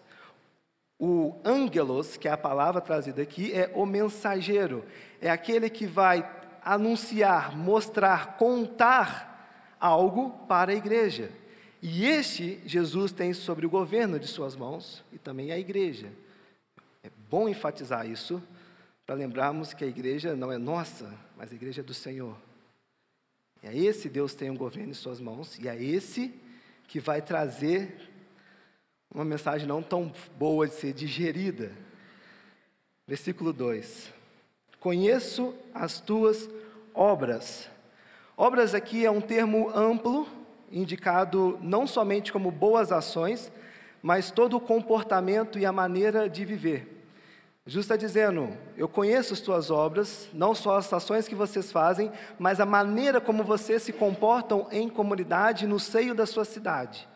O 0.98 1.36
angelos, 1.44 2.16
que 2.16 2.26
é 2.26 2.32
a 2.32 2.36
palavra 2.36 2.80
trazida 2.80 3.22
aqui, 3.22 3.52
é 3.52 3.70
o 3.74 3.86
mensageiro. 3.86 4.84
É 5.20 5.30
aquele 5.30 5.70
que 5.70 5.86
vai 5.86 6.28
anunciar, 6.64 7.56
mostrar, 7.56 8.36
contar 8.36 9.76
algo 9.78 10.30
para 10.46 10.72
a 10.72 10.74
igreja. 10.74 11.30
E 11.80 12.04
este 12.04 12.60
Jesus 12.66 13.12
tem 13.12 13.32
sobre 13.32 13.64
o 13.64 13.70
governo 13.70 14.18
de 14.18 14.26
suas 14.26 14.56
mãos 14.56 15.04
e 15.12 15.18
também 15.18 15.52
a 15.52 15.58
igreja. 15.58 16.10
É 17.02 17.10
bom 17.30 17.48
enfatizar 17.48 18.08
isso 18.08 18.42
para 19.06 19.14
lembrarmos 19.14 19.72
que 19.72 19.84
a 19.84 19.86
igreja 19.86 20.34
não 20.34 20.50
é 20.50 20.58
nossa, 20.58 21.14
mas 21.36 21.52
a 21.52 21.54
igreja 21.54 21.80
é 21.80 21.84
do 21.84 21.94
Senhor. 21.94 22.36
É 23.62 23.76
esse 23.76 24.08
Deus 24.08 24.34
tem 24.34 24.50
um 24.50 24.56
governo 24.56 24.90
em 24.90 24.94
suas 24.94 25.20
mãos 25.20 25.58
e 25.58 25.68
é 25.68 25.80
esse 25.80 26.34
que 26.86 27.00
vai 27.00 27.22
trazer 27.22 28.07
uma 29.12 29.24
mensagem 29.24 29.66
não 29.66 29.82
tão 29.82 30.12
boa 30.38 30.68
de 30.68 30.74
ser 30.74 30.92
digerida. 30.92 31.72
Versículo 33.06 33.52
2: 33.52 34.12
Conheço 34.78 35.54
as 35.74 36.00
tuas 36.00 36.48
obras. 36.94 37.68
Obras 38.36 38.74
aqui 38.74 39.04
é 39.04 39.10
um 39.10 39.20
termo 39.20 39.70
amplo, 39.74 40.28
indicado 40.70 41.58
não 41.62 41.86
somente 41.86 42.32
como 42.32 42.50
boas 42.50 42.92
ações, 42.92 43.50
mas 44.02 44.30
todo 44.30 44.56
o 44.56 44.60
comportamento 44.60 45.58
e 45.58 45.66
a 45.66 45.72
maneira 45.72 46.28
de 46.28 46.44
viver. 46.44 46.98
Jesus 47.66 47.84
está 47.84 47.96
dizendo: 47.96 48.56
Eu 48.76 48.88
conheço 48.88 49.32
as 49.34 49.40
tuas 49.40 49.70
obras, 49.70 50.28
não 50.32 50.54
só 50.54 50.76
as 50.76 50.92
ações 50.92 51.26
que 51.26 51.34
vocês 51.34 51.72
fazem, 51.72 52.12
mas 52.38 52.60
a 52.60 52.66
maneira 52.66 53.20
como 53.20 53.42
vocês 53.42 53.82
se 53.82 53.92
comportam 53.92 54.68
em 54.70 54.88
comunidade 54.88 55.66
no 55.66 55.80
seio 55.80 56.14
da 56.14 56.26
sua 56.26 56.44
cidade. 56.44 57.08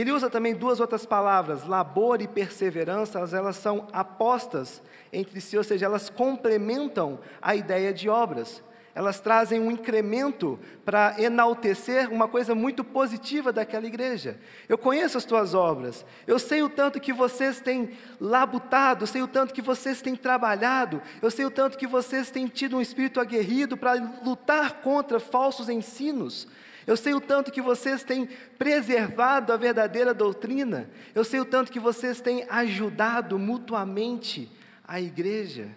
Ele 0.00 0.12
usa 0.12 0.30
também 0.30 0.54
duas 0.54 0.78
outras 0.78 1.04
palavras, 1.04 1.66
labor 1.66 2.22
e 2.22 2.28
perseverança, 2.28 3.18
elas 3.18 3.56
são 3.56 3.88
apostas 3.92 4.80
entre 5.12 5.40
si, 5.40 5.56
ou 5.58 5.64
seja, 5.64 5.86
elas 5.86 6.08
complementam 6.08 7.18
a 7.42 7.56
ideia 7.56 7.92
de 7.92 8.08
obras. 8.08 8.62
Elas 8.94 9.18
trazem 9.20 9.58
um 9.58 9.72
incremento 9.72 10.58
para 10.84 11.16
enaltecer 11.18 12.12
uma 12.12 12.28
coisa 12.28 12.54
muito 12.54 12.84
positiva 12.84 13.52
daquela 13.52 13.86
igreja. 13.86 14.38
Eu 14.68 14.78
conheço 14.78 15.18
as 15.18 15.24
tuas 15.24 15.52
obras, 15.52 16.06
eu 16.28 16.38
sei 16.38 16.62
o 16.62 16.68
tanto 16.68 17.00
que 17.00 17.12
vocês 17.12 17.60
têm 17.60 17.90
labutado, 18.20 19.02
eu 19.02 19.06
sei 19.08 19.22
o 19.22 19.28
tanto 19.28 19.52
que 19.52 19.62
vocês 19.62 20.00
têm 20.00 20.14
trabalhado, 20.14 21.02
eu 21.20 21.30
sei 21.30 21.44
o 21.44 21.50
tanto 21.50 21.76
que 21.76 21.88
vocês 21.88 22.30
têm 22.30 22.46
tido 22.46 22.76
um 22.76 22.80
espírito 22.80 23.20
aguerrido 23.20 23.76
para 23.76 23.94
lutar 24.24 24.74
contra 24.80 25.18
falsos 25.18 25.68
ensinos. 25.68 26.46
Eu 26.88 26.96
sei 26.96 27.12
o 27.12 27.20
tanto 27.20 27.52
que 27.52 27.60
vocês 27.60 28.02
têm 28.02 28.26
preservado 28.56 29.52
a 29.52 29.58
verdadeira 29.58 30.14
doutrina. 30.14 30.88
Eu 31.14 31.22
sei 31.22 31.38
o 31.38 31.44
tanto 31.44 31.70
que 31.70 31.78
vocês 31.78 32.18
têm 32.18 32.46
ajudado 32.48 33.38
mutuamente 33.38 34.50
a 34.82 34.98
igreja. 34.98 35.68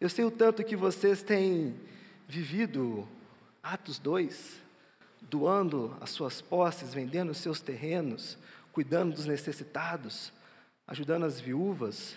Eu 0.00 0.08
sei 0.08 0.24
o 0.24 0.30
tanto 0.30 0.64
que 0.64 0.74
vocês 0.74 1.22
têm 1.22 1.78
vivido 2.26 3.06
Atos 3.62 3.98
2, 3.98 4.58
doando 5.20 5.94
as 6.00 6.08
suas 6.08 6.40
posses, 6.40 6.94
vendendo 6.94 7.32
os 7.32 7.38
seus 7.38 7.60
terrenos, 7.60 8.38
cuidando 8.72 9.14
dos 9.14 9.26
necessitados, 9.26 10.32
ajudando 10.86 11.26
as 11.26 11.38
viúvas, 11.38 12.16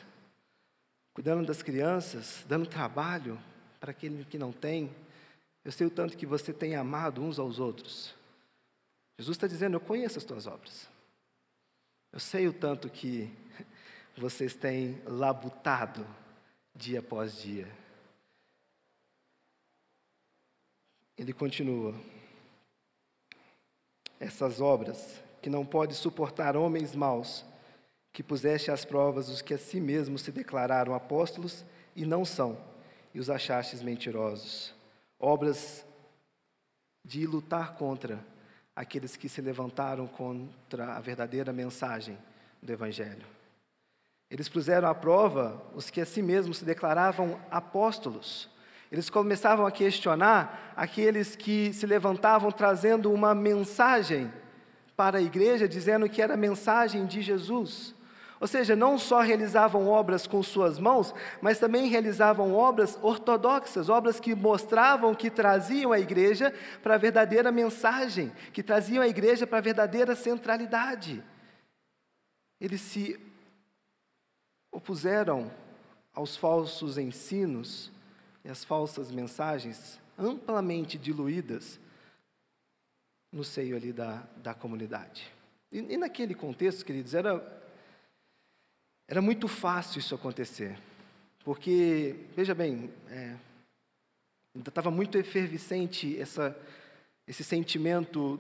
cuidando 1.13 1.46
das 1.46 1.62
crianças, 1.62 2.46
dando 2.48 2.65
trabalho 2.65 3.38
para 3.81 3.91
aquele 3.91 4.24
que 4.24 4.38
não 4.38 4.53
tem. 4.53 4.89
Eu 5.65 5.74
sei 5.74 5.88
o 5.88 5.91
tanto 5.91 6.15
que 6.15 6.25
você 6.25 6.53
tem 6.53 6.77
amado 6.77 7.22
uns 7.22 7.38
aos 7.38 7.60
outros. 7.60 8.17
Jesus 9.19 9.35
está 9.35 9.47
dizendo: 9.47 9.75
Eu 9.75 9.81
conheço 9.81 10.17
as 10.17 10.23
tuas 10.23 10.47
obras. 10.47 10.88
Eu 12.11 12.21
sei 12.21 12.47
o 12.47 12.53
tanto 12.53 12.89
que 12.89 13.29
vocês 14.17 14.55
têm 14.55 15.01
labutado 15.05 16.07
dia 16.73 16.99
após 17.01 17.35
dia. 17.41 17.67
Ele 21.17 21.33
continua: 21.33 21.93
Essas 24.21 24.61
obras 24.61 25.21
que 25.41 25.49
não 25.49 25.65
pode 25.65 25.95
suportar 25.95 26.55
homens 26.55 26.95
maus, 26.95 27.43
que 28.13 28.23
puseste 28.23 28.71
às 28.71 28.85
provas 28.85 29.27
os 29.27 29.41
que 29.41 29.53
a 29.53 29.57
si 29.57 29.81
mesmos 29.81 30.21
se 30.21 30.31
declararam 30.31 30.95
apóstolos 30.95 31.65
e 31.93 32.05
não 32.05 32.23
são, 32.23 32.57
e 33.13 33.19
os 33.19 33.29
achastes 33.29 33.81
mentirosos. 33.81 34.73
Obras 35.19 35.85
de 37.03 37.27
lutar 37.27 37.75
contra 37.75 38.25
aqueles 38.79 39.17
que 39.17 39.27
se 39.27 39.41
levantaram 39.41 40.07
contra 40.07 40.93
a 40.95 41.01
verdadeira 41.01 41.51
mensagem 41.51 42.17
do 42.63 42.71
Evangelho. 42.71 43.25
Eles 44.31 44.48
puseram 44.48 44.88
à 44.88 44.95
prova 44.95 45.62
os 45.75 45.89
que 45.89 46.00
a 46.00 46.05
si 46.05 46.21
mesmos 46.21 46.59
se 46.59 46.65
declaravam 46.65 47.38
apóstolos. 47.51 48.50
Eles 48.89 49.09
começavam 49.09 49.65
a 49.65 49.71
questionar 49.71 50.74
aqueles 50.77 51.36
que 51.36 51.74
se 51.74 51.86
levantavam 51.86 52.53
trazendo 52.53 53.12
uma 53.12 53.36
mensagem 53.36 54.31
para 54.95 55.17
a 55.17 55.21
igreja, 55.21 55.67
dizendo 55.67 56.07
que 56.07 56.21
era 56.21 56.36
a 56.36 56.38
mensagem 56.38 57.05
de 57.05 57.21
Jesus. 57.21 57.93
Ou 58.39 58.48
seja, 58.48 58.75
não 58.75 58.98
só 58.98 59.19
realizavam 59.19 59.88
obras 59.88 60.25
com 60.25 60.41
suas 60.41 60.79
mãos, 60.79 61.13
mas 61.41 61.60
também 61.60 61.89
realizavam 61.89 62.53
obras 62.53 62.98
ortodoxas, 63.01 63.89
obras 63.89 64.19
que 64.19 64.34
mostravam 64.34 65.13
que 65.13 65.29
traziam 65.29 65.91
a 65.91 66.00
igreja 66.00 66.53
para 66.81 66.96
a 66.96 66.98
verdadeira 66.98 67.51
mensagem, 67.51 68.31
que 68.53 68.63
traziam 68.63 69.03
a 69.03 69.08
igreja 69.08 69.46
para 69.46 69.58
a 69.58 69.62
verdadeira 69.62 70.15
centralidade. 70.15 71.22
Eles 72.62 72.79
se 72.79 73.19
opuseram 74.72 75.51
aos 76.13 76.38
falsos 76.38 76.98
ensinos 76.98 77.91
e 78.43 78.50
às 78.50 78.63
falsas 78.63 79.12
mensagens 79.12 80.00
amplamente 80.17 80.98
diluídas 80.98 81.79
no 83.31 83.43
seio 83.43 83.75
ali 83.75 83.91
da, 83.93 84.24
da 84.38 84.53
comunidade. 84.53 85.29
E, 85.72 85.79
e 85.79 85.98
naquele 85.98 86.34
contexto, 86.34 86.84
queridos, 86.84 87.13
era, 87.13 87.58
era 89.09 89.23
muito 89.23 89.47
fácil 89.47 89.97
isso 89.97 90.13
acontecer. 90.13 90.77
Porque, 91.43 92.15
veja 92.35 92.53
bem, 92.53 92.91
é, 93.09 93.33
estava 94.55 94.91
muito 94.91 95.17
efervescente 95.17 96.15
essa, 96.21 96.55
esse 97.27 97.43
sentimento 97.43 98.39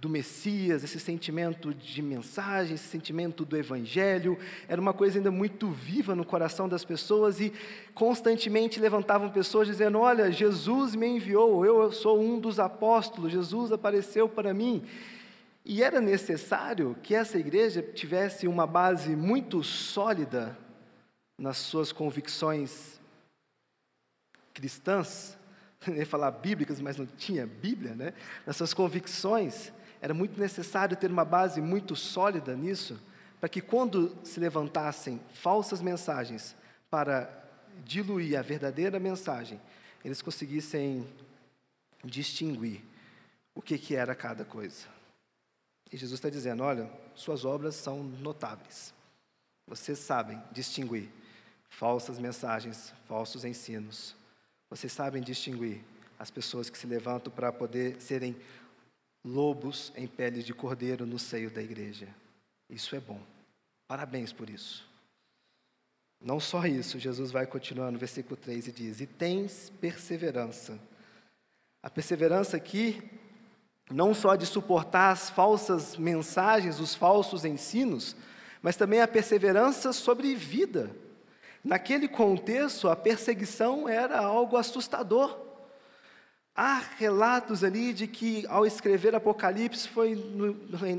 do 0.00 0.08
Messias, 0.08 0.82
esse 0.82 0.98
sentimento 0.98 1.74
de 1.74 2.00
mensagem, 2.00 2.74
esse 2.74 2.88
sentimento 2.88 3.44
do 3.44 3.54
Evangelho, 3.58 4.38
era 4.66 4.80
uma 4.80 4.94
coisa 4.94 5.18
ainda 5.18 5.30
muito 5.30 5.68
viva 5.68 6.14
no 6.14 6.24
coração 6.24 6.66
das 6.66 6.82
pessoas 6.82 7.38
e 7.38 7.52
constantemente 7.92 8.80
levantavam 8.80 9.28
pessoas 9.28 9.68
dizendo: 9.68 9.98
Olha, 9.98 10.32
Jesus 10.32 10.94
me 10.94 11.06
enviou, 11.06 11.66
eu 11.66 11.92
sou 11.92 12.18
um 12.18 12.40
dos 12.40 12.58
apóstolos, 12.58 13.32
Jesus 13.32 13.70
apareceu 13.70 14.26
para 14.26 14.54
mim. 14.54 14.82
E 15.64 15.82
era 15.82 16.00
necessário 16.00 16.96
que 17.02 17.14
essa 17.14 17.38
igreja 17.38 17.82
tivesse 17.82 18.48
uma 18.48 18.66
base 18.66 19.14
muito 19.14 19.62
sólida 19.62 20.56
nas 21.38 21.58
suas 21.58 21.92
convicções 21.92 23.00
cristãs, 24.52 25.38
nem 25.86 26.04
falar 26.04 26.30
bíblicas, 26.30 26.80
mas 26.80 26.96
não 26.96 27.06
tinha 27.06 27.46
Bíblia, 27.46 27.94
né? 27.94 28.12
Nas 28.46 28.56
suas 28.56 28.74
convicções, 28.74 29.72
era 30.00 30.12
muito 30.12 30.38
necessário 30.38 30.96
ter 30.96 31.10
uma 31.10 31.24
base 31.24 31.60
muito 31.60 31.96
sólida 31.96 32.54
nisso, 32.54 33.00
para 33.38 33.48
que 33.48 33.60
quando 33.60 34.16
se 34.22 34.38
levantassem 34.38 35.20
falsas 35.32 35.80
mensagens 35.80 36.54
para 36.90 37.30
diluir 37.84 38.38
a 38.38 38.42
verdadeira 38.42 38.98
mensagem, 38.98 39.60
eles 40.04 40.20
conseguissem 40.20 41.06
distinguir 42.04 42.82
o 43.54 43.62
que, 43.62 43.78
que 43.78 43.94
era 43.94 44.14
cada 44.14 44.44
coisa. 44.44 44.99
E 45.92 45.96
Jesus 45.96 46.18
está 46.18 46.30
dizendo: 46.30 46.62
olha, 46.62 46.90
suas 47.14 47.44
obras 47.44 47.74
são 47.74 48.02
notáveis. 48.02 48.94
Vocês 49.66 49.98
sabem 49.98 50.42
distinguir 50.52 51.08
falsas 51.68 52.18
mensagens, 52.18 52.92
falsos 53.06 53.44
ensinos. 53.44 54.14
Vocês 54.68 54.92
sabem 54.92 55.22
distinguir 55.22 55.80
as 56.18 56.30
pessoas 56.30 56.68
que 56.68 56.78
se 56.78 56.86
levantam 56.86 57.32
para 57.32 57.52
poder 57.52 58.00
serem 58.00 58.36
lobos 59.24 59.92
em 59.96 60.06
pele 60.06 60.42
de 60.42 60.52
cordeiro 60.52 61.06
no 61.06 61.18
seio 61.18 61.50
da 61.50 61.62
igreja. 61.62 62.08
Isso 62.68 62.94
é 62.94 63.00
bom. 63.00 63.20
Parabéns 63.88 64.32
por 64.32 64.48
isso. 64.48 64.88
Não 66.20 66.38
só 66.38 66.66
isso, 66.66 66.98
Jesus 66.98 67.30
vai 67.30 67.46
continuar 67.46 67.90
no 67.90 67.98
versículo 67.98 68.36
3 68.36 68.68
e 68.68 68.72
diz: 68.72 69.00
E 69.00 69.06
tens 69.06 69.70
perseverança. 69.80 70.78
A 71.82 71.88
perseverança 71.88 72.56
aqui, 72.56 73.02
não 73.90 74.14
só 74.14 74.36
de 74.36 74.46
suportar 74.46 75.10
as 75.10 75.28
falsas 75.28 75.96
mensagens, 75.96 76.78
os 76.78 76.94
falsos 76.94 77.44
ensinos, 77.44 78.14
mas 78.62 78.76
também 78.76 79.00
a 79.00 79.08
perseverança 79.08 79.92
sobre 79.92 80.34
vida. 80.34 80.90
Naquele 81.62 82.08
contexto, 82.08 82.88
a 82.88 82.96
perseguição 82.96 83.88
era 83.88 84.18
algo 84.18 84.56
assustador. 84.56 85.38
Há 86.54 86.82
relatos 86.98 87.64
ali 87.64 87.92
de 87.92 88.06
que, 88.06 88.46
ao 88.48 88.66
escrever 88.66 89.14
Apocalipse, 89.14 89.88
foi 89.88 90.14
no, 90.14 90.52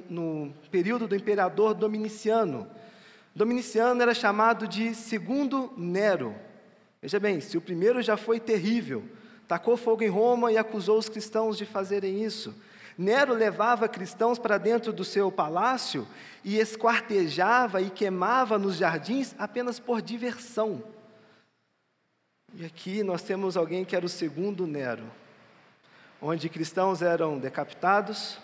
no, 0.09 0.53
período 0.69 1.07
do 1.07 1.15
imperador 1.15 1.73
Dominiciano. 1.73 2.67
Dominiciano 3.33 4.01
era 4.01 4.13
chamado 4.13 4.67
de 4.67 4.93
segundo 4.93 5.71
Nero. 5.77 6.35
Veja 7.01 7.19
bem, 7.19 7.39
se 7.39 7.57
o 7.57 7.61
primeiro 7.61 8.01
já 8.01 8.17
foi 8.17 8.39
terrível, 8.39 9.03
tacou 9.47 9.77
fogo 9.77 10.03
em 10.03 10.09
Roma 10.09 10.51
e 10.51 10.57
acusou 10.57 10.97
os 10.97 11.09
cristãos 11.09 11.57
de 11.57 11.65
fazerem 11.65 12.23
isso. 12.23 12.53
Nero 12.97 13.33
levava 13.33 13.87
cristãos 13.87 14.37
para 14.37 14.57
dentro 14.57 14.91
do 14.91 15.03
seu 15.03 15.31
palácio 15.31 16.07
e 16.43 16.57
esquartejava 16.57 17.81
e 17.81 17.89
queimava 17.89 18.57
nos 18.57 18.75
jardins 18.75 19.35
apenas 19.37 19.79
por 19.79 20.01
diversão. 20.01 20.83
E 22.53 22.65
aqui 22.65 23.03
nós 23.03 23.21
temos 23.21 23.55
alguém 23.55 23.85
que 23.85 23.95
era 23.95 24.05
o 24.05 24.09
segundo 24.09 24.67
Nero 24.67 25.21
onde 26.21 26.47
cristãos 26.47 27.01
eram 27.01 27.39
decapitados, 27.39 28.37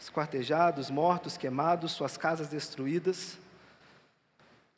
esquartejados, 0.00 0.88
mortos, 0.88 1.36
queimados, 1.36 1.92
suas 1.92 2.16
casas 2.16 2.48
destruídas. 2.48 3.36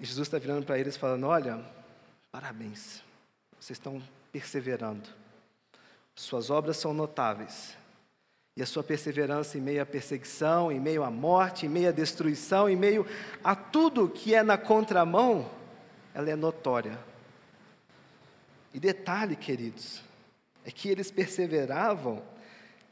E 0.01 0.05
Jesus 0.05 0.27
está 0.27 0.39
virando 0.39 0.65
para 0.65 0.79
eles 0.79 0.97
falando: 0.97 1.27
Olha, 1.27 1.63
parabéns, 2.33 3.03
vocês 3.61 3.79
estão 3.79 4.03
perseverando, 4.33 5.09
suas 6.15 6.49
obras 6.49 6.79
são 6.79 6.95
notáveis. 6.95 7.77
E 8.57 8.63
a 8.63 8.67
sua 8.67 8.85
perseverança 8.85 9.59
em 9.59 9.61
meio 9.61 9.83
à 9.83 9.87
perseguição, 9.87 10.71
em 10.71 10.79
meio 10.79 11.03
à 11.03 11.11
morte, 11.11 11.67
em 11.67 11.69
meio 11.69 11.89
à 11.89 11.93
destruição, 11.93 12.69
em 12.69 12.77
meio 12.77 13.05
a 13.43 13.57
tudo 13.57 14.09
que 14.09 14.35
é 14.35 14.43
na 14.43 14.57
contramão, 14.57 15.51
ela 16.15 16.31
é 16.31 16.37
notória. 16.37 16.99
E 18.73 18.79
detalhe, 18.79 19.35
queridos, 19.35 20.03
é 20.65 20.71
que 20.71 20.89
eles 20.89 21.11
perseveravam. 21.11 22.23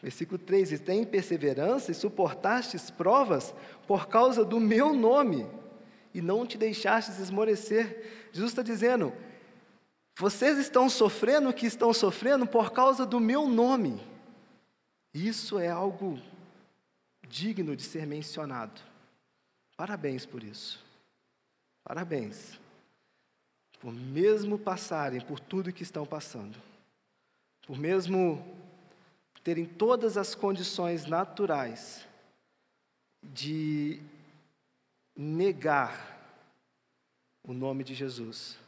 Versículo 0.03 0.37
3: 0.37 0.73
E 0.73 0.79
tem 0.79 1.05
perseverança 1.05 1.93
e 1.93 1.95
suportastes 1.95 2.91
provas 2.91 3.55
por 3.87 4.09
causa 4.09 4.45
do 4.45 4.59
meu 4.59 4.93
nome, 4.93 5.47
e 6.13 6.21
não 6.21 6.45
te 6.45 6.59
deixastes 6.59 7.21
esmorecer. 7.21 8.29
Jesus 8.33 8.51
está 8.51 8.63
dizendo: 8.63 9.13
vocês 10.19 10.59
estão 10.59 10.89
sofrendo 10.89 11.49
o 11.49 11.55
que 11.55 11.67
estão 11.67 11.93
sofrendo 11.93 12.47
por 12.47 12.73
causa 12.73 13.07
do 13.07 13.19
meu 13.19 13.49
nome. 13.49 14.01
Isso 15.15 15.59
é 15.59 15.69
algo 15.69 16.19
digno 17.29 17.77
de 17.77 17.83
ser 17.83 18.07
mencionado. 18.07 18.81
Parabéns 19.77 20.25
por 20.25 20.43
isso. 20.43 20.85
Parabéns. 21.85 22.59
Por 23.81 23.93
mesmo 23.93 24.59
passarem 24.59 25.21
por 25.21 25.41
tudo 25.41 25.73
que 25.73 25.83
estão 25.83 26.07
passando 26.07 26.57
por 27.67 27.79
mesmo 27.79 28.45
terem 29.43 29.65
todas 29.65 30.17
as 30.17 30.35
condições 30.35 31.07
naturais 31.07 32.07
de 33.23 34.01
negar 35.17 36.21
o 37.43 37.53
nome 37.53 37.83
de 37.83 37.95
Jesus. 37.95 38.59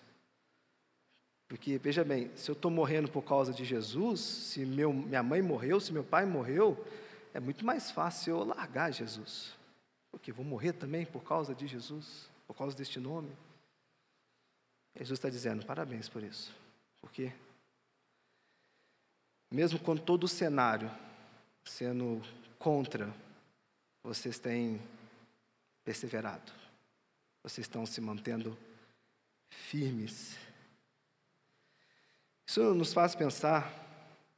Porque, 1.55 1.79
veja 1.79 2.03
bem, 2.03 2.37
se 2.37 2.51
eu 2.51 2.53
estou 2.53 2.69
morrendo 2.69 3.09
por 3.09 3.23
causa 3.23 3.53
de 3.53 3.65
Jesus, 3.65 4.19
se 4.19 4.67
meu, 4.67 4.93
minha 4.93 5.23
mãe 5.23 5.41
morreu, 5.41 5.79
se 5.79 5.93
meu 5.93 6.03
pai 6.03 6.27
morreu, 6.27 6.85
é 7.33 7.39
muito 7.39 7.65
mais 7.65 7.93
fácil 7.93 8.39
eu 8.41 8.45
largar 8.45 8.93
Jesus. 8.93 9.55
Porque 10.11 10.33
vou 10.33 10.45
morrer 10.45 10.73
também 10.73 11.07
por 11.07 11.23
causa 11.23 11.55
de 11.55 11.69
Jesus, 11.69 12.29
por 12.45 12.57
causa 12.57 12.77
deste 12.77 12.99
nome. 12.99 13.31
Jesus 14.97 15.17
está 15.17 15.31
dizendo, 15.31 15.65
parabéns 15.65 16.09
por 16.09 16.25
isso. 16.25 16.53
Porque 17.01 17.33
mesmo 19.49 19.79
com 19.79 19.97
todo 19.97 20.25
o 20.25 20.29
cenário 20.29 20.91
sendo 21.65 22.21
contra, 22.59 23.15
vocês 24.03 24.41
têm 24.41 24.83
perseverado, 25.85 26.51
vocês 27.45 27.65
estão 27.65 27.87
se 27.87 28.01
mantendo 28.01 28.59
firmes. 29.49 30.37
Isso 32.47 32.75
nos 32.75 32.93
faz 32.93 33.15
pensar, 33.15 33.73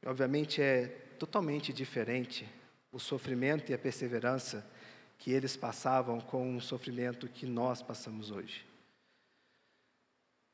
obviamente 0.05 0.61
é 0.61 0.87
totalmente 1.19 1.73
diferente 1.73 2.47
o 2.91 2.99
sofrimento 2.99 3.71
e 3.71 3.75
a 3.75 3.77
perseverança 3.77 4.65
que 5.17 5.31
eles 5.31 5.57
passavam 5.57 6.19
com 6.21 6.55
o 6.55 6.61
sofrimento 6.61 7.27
que 7.27 7.45
nós 7.45 7.81
passamos 7.81 8.31
hoje. 8.31 8.65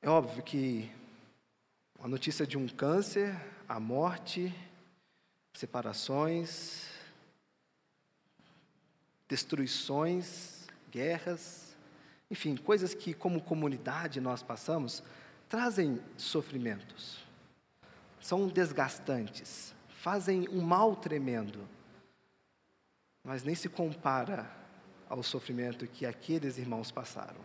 É 0.01 0.09
óbvio 0.09 0.43
que 0.43 0.91
a 1.99 2.07
notícia 2.07 2.45
de 2.45 2.57
um 2.57 2.67
câncer 2.67 3.35
a 3.67 3.79
morte, 3.79 4.53
separações, 5.53 6.87
destruições, 9.27 10.67
guerras, 10.91 11.75
enfim, 12.29 12.55
coisas 12.55 12.93
que 12.93 13.13
como 13.13 13.41
comunidade 13.41 14.19
nós 14.19 14.43
passamos, 14.43 15.01
trazem 15.47 16.01
sofrimentos, 16.17 17.19
são 18.23 18.47
desgastantes, 18.47 19.75
fazem 19.89 20.47
um 20.47 20.61
mal 20.61 20.95
tremendo, 20.95 21.67
mas 23.21 23.43
nem 23.43 23.53
se 23.53 23.67
compara 23.67 24.49
ao 25.09 25.21
sofrimento 25.21 25.85
que 25.85 26.05
aqueles 26.05 26.57
irmãos 26.57 26.89
passaram. 26.89 27.41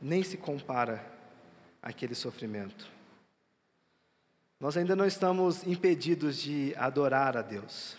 Nem 0.00 0.22
se 0.22 0.36
compara 0.36 1.04
àquele 1.82 2.14
sofrimento. 2.14 2.88
Nós 4.60 4.76
ainda 4.76 4.94
não 4.94 5.06
estamos 5.06 5.66
impedidos 5.66 6.36
de 6.36 6.72
adorar 6.76 7.36
a 7.36 7.42
Deus. 7.42 7.96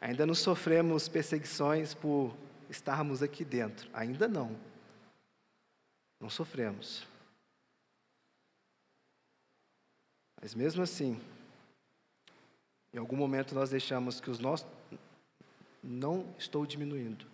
Ainda 0.00 0.26
não 0.26 0.34
sofremos 0.34 1.08
perseguições 1.08 1.94
por 1.94 2.34
estarmos 2.68 3.22
aqui 3.22 3.44
dentro. 3.44 3.88
Ainda 3.94 4.26
não. 4.26 4.56
Não 6.20 6.28
sofremos. 6.28 7.11
Mas 10.42 10.56
mesmo 10.56 10.82
assim, 10.82 11.20
em 12.92 12.98
algum 12.98 13.16
momento 13.16 13.54
nós 13.54 13.70
deixamos 13.70 14.20
que 14.20 14.28
os 14.28 14.40
nossos, 14.40 14.66
não 15.80 16.34
estou 16.36 16.66
diminuindo. 16.66 17.24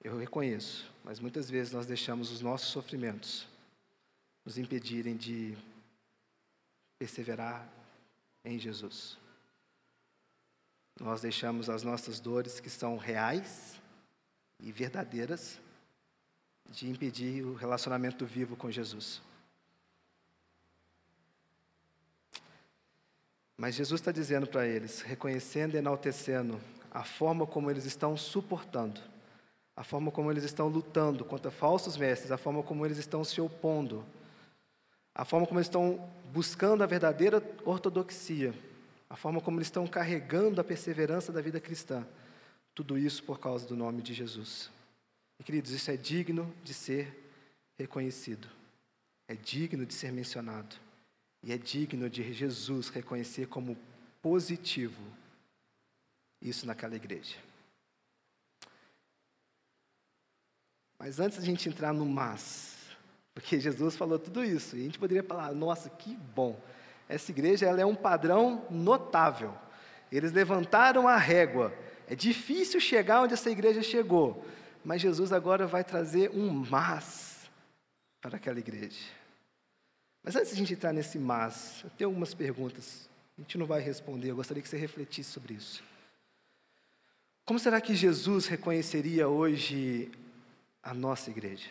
Eu 0.00 0.16
reconheço, 0.16 0.88
mas 1.02 1.18
muitas 1.18 1.50
vezes 1.50 1.72
nós 1.72 1.84
deixamos 1.84 2.30
os 2.30 2.40
nossos 2.40 2.68
sofrimentos 2.68 3.44
nos 4.44 4.56
impedirem 4.56 5.16
de 5.16 5.58
perseverar 6.96 7.68
em 8.44 8.56
Jesus. 8.56 9.18
Nós 11.00 11.20
deixamos 11.22 11.68
as 11.68 11.82
nossas 11.82 12.20
dores, 12.20 12.60
que 12.60 12.70
são 12.70 12.96
reais 12.96 13.80
e 14.60 14.70
verdadeiras, 14.70 15.58
de 16.70 16.88
impedir 16.88 17.44
o 17.44 17.54
relacionamento 17.54 18.24
vivo 18.24 18.56
com 18.56 18.70
Jesus. 18.70 19.20
Mas 23.56 23.74
Jesus 23.74 24.00
está 24.00 24.12
dizendo 24.12 24.46
para 24.46 24.66
eles, 24.66 25.00
reconhecendo 25.00 25.74
e 25.74 25.78
enaltecendo 25.78 26.60
a 26.90 27.04
forma 27.04 27.46
como 27.46 27.70
eles 27.70 27.84
estão 27.84 28.16
suportando, 28.16 29.00
a 29.74 29.82
forma 29.82 30.10
como 30.10 30.30
eles 30.30 30.44
estão 30.44 30.68
lutando 30.68 31.24
contra 31.24 31.50
falsos 31.50 31.96
mestres, 31.96 32.30
a 32.30 32.38
forma 32.38 32.62
como 32.62 32.84
eles 32.84 32.98
estão 32.98 33.24
se 33.24 33.40
opondo, 33.40 34.04
a 35.14 35.24
forma 35.24 35.46
como 35.46 35.58
eles 35.58 35.66
estão 35.66 36.10
buscando 36.32 36.82
a 36.82 36.86
verdadeira 36.86 37.42
ortodoxia, 37.64 38.54
a 39.08 39.16
forma 39.16 39.40
como 39.40 39.58
eles 39.58 39.68
estão 39.68 39.86
carregando 39.86 40.60
a 40.60 40.64
perseverança 40.64 41.32
da 41.32 41.40
vida 41.40 41.60
cristã. 41.60 42.06
Tudo 42.74 42.98
isso 42.98 43.22
por 43.22 43.40
causa 43.40 43.66
do 43.66 43.74
nome 43.74 44.02
de 44.02 44.12
Jesus. 44.12 44.70
E, 45.38 45.44
queridos, 45.44 45.70
isso 45.70 45.90
é 45.90 45.96
digno 45.96 46.52
de 46.62 46.74
ser 46.74 47.30
reconhecido, 47.78 48.48
é 49.28 49.34
digno 49.34 49.86
de 49.86 49.94
ser 49.94 50.12
mencionado. 50.12 50.76
E 51.46 51.52
é 51.52 51.56
digno 51.56 52.10
de 52.10 52.32
Jesus 52.32 52.88
reconhecer 52.88 53.46
como 53.46 53.78
positivo 54.20 55.00
isso 56.42 56.66
naquela 56.66 56.96
igreja. 56.96 57.36
Mas 60.98 61.20
antes 61.20 61.38
a 61.38 61.42
gente 61.42 61.68
entrar 61.68 61.92
no 61.92 62.04
mas, 62.04 62.76
porque 63.32 63.60
Jesus 63.62 63.94
falou 63.94 64.18
tudo 64.18 64.42
isso, 64.42 64.76
e 64.76 64.80
a 64.80 64.82
gente 64.82 64.98
poderia 64.98 65.22
falar, 65.22 65.52
nossa, 65.52 65.88
que 65.88 66.16
bom. 66.16 66.60
Essa 67.08 67.30
igreja 67.30 67.64
ela 67.64 67.80
é 67.80 67.86
um 67.86 67.94
padrão 67.94 68.66
notável. 68.68 69.56
Eles 70.10 70.32
levantaram 70.32 71.06
a 71.06 71.16
régua. 71.16 71.72
É 72.08 72.16
difícil 72.16 72.80
chegar 72.80 73.22
onde 73.22 73.34
essa 73.34 73.50
igreja 73.50 73.84
chegou, 73.84 74.44
mas 74.84 75.00
Jesus 75.00 75.32
agora 75.32 75.64
vai 75.64 75.84
trazer 75.84 76.28
um 76.30 76.64
mas 76.68 77.48
para 78.20 78.36
aquela 78.36 78.58
igreja. 78.58 79.15
Mas 80.26 80.34
antes 80.34 80.48
de 80.48 80.54
a 80.54 80.58
gente 80.58 80.72
entrar 80.72 80.92
nesse 80.92 81.20
mas, 81.20 81.82
eu 81.84 81.90
tenho 81.90 82.10
algumas 82.10 82.34
perguntas. 82.34 83.08
A 83.38 83.40
gente 83.40 83.56
não 83.56 83.64
vai 83.64 83.80
responder, 83.80 84.28
eu 84.28 84.34
gostaria 84.34 84.60
que 84.60 84.68
você 84.68 84.76
refletisse 84.76 85.30
sobre 85.30 85.54
isso. 85.54 85.84
Como 87.44 87.60
será 87.60 87.80
que 87.80 87.94
Jesus 87.94 88.48
reconheceria 88.48 89.28
hoje 89.28 90.10
a 90.82 90.92
nossa 90.92 91.30
igreja? 91.30 91.70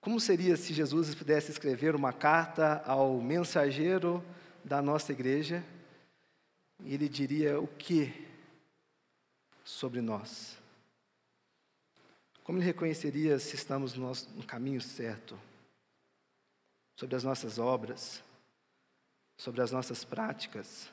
Como 0.00 0.18
seria 0.18 0.56
se 0.56 0.74
Jesus 0.74 1.14
pudesse 1.14 1.52
escrever 1.52 1.94
uma 1.94 2.12
carta 2.12 2.82
ao 2.84 3.20
mensageiro 3.20 4.24
da 4.64 4.82
nossa 4.82 5.12
igreja 5.12 5.62
e 6.80 6.94
ele 6.94 7.08
diria 7.08 7.60
o 7.60 7.68
que 7.68 8.26
sobre 9.62 10.00
nós? 10.00 10.58
Como 12.48 12.56
ele 12.56 12.64
reconheceria 12.64 13.38
se 13.38 13.56
estamos 13.56 13.94
no 13.94 14.42
caminho 14.46 14.80
certo? 14.80 15.38
Sobre 16.96 17.14
as 17.14 17.22
nossas 17.22 17.58
obras, 17.58 18.24
sobre 19.36 19.60
as 19.60 19.70
nossas 19.70 20.02
práticas. 20.02 20.90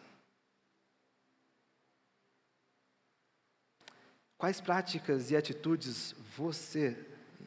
Quais 4.38 4.60
práticas 4.60 5.32
e 5.32 5.38
atitudes 5.38 6.12
você, 6.36 6.94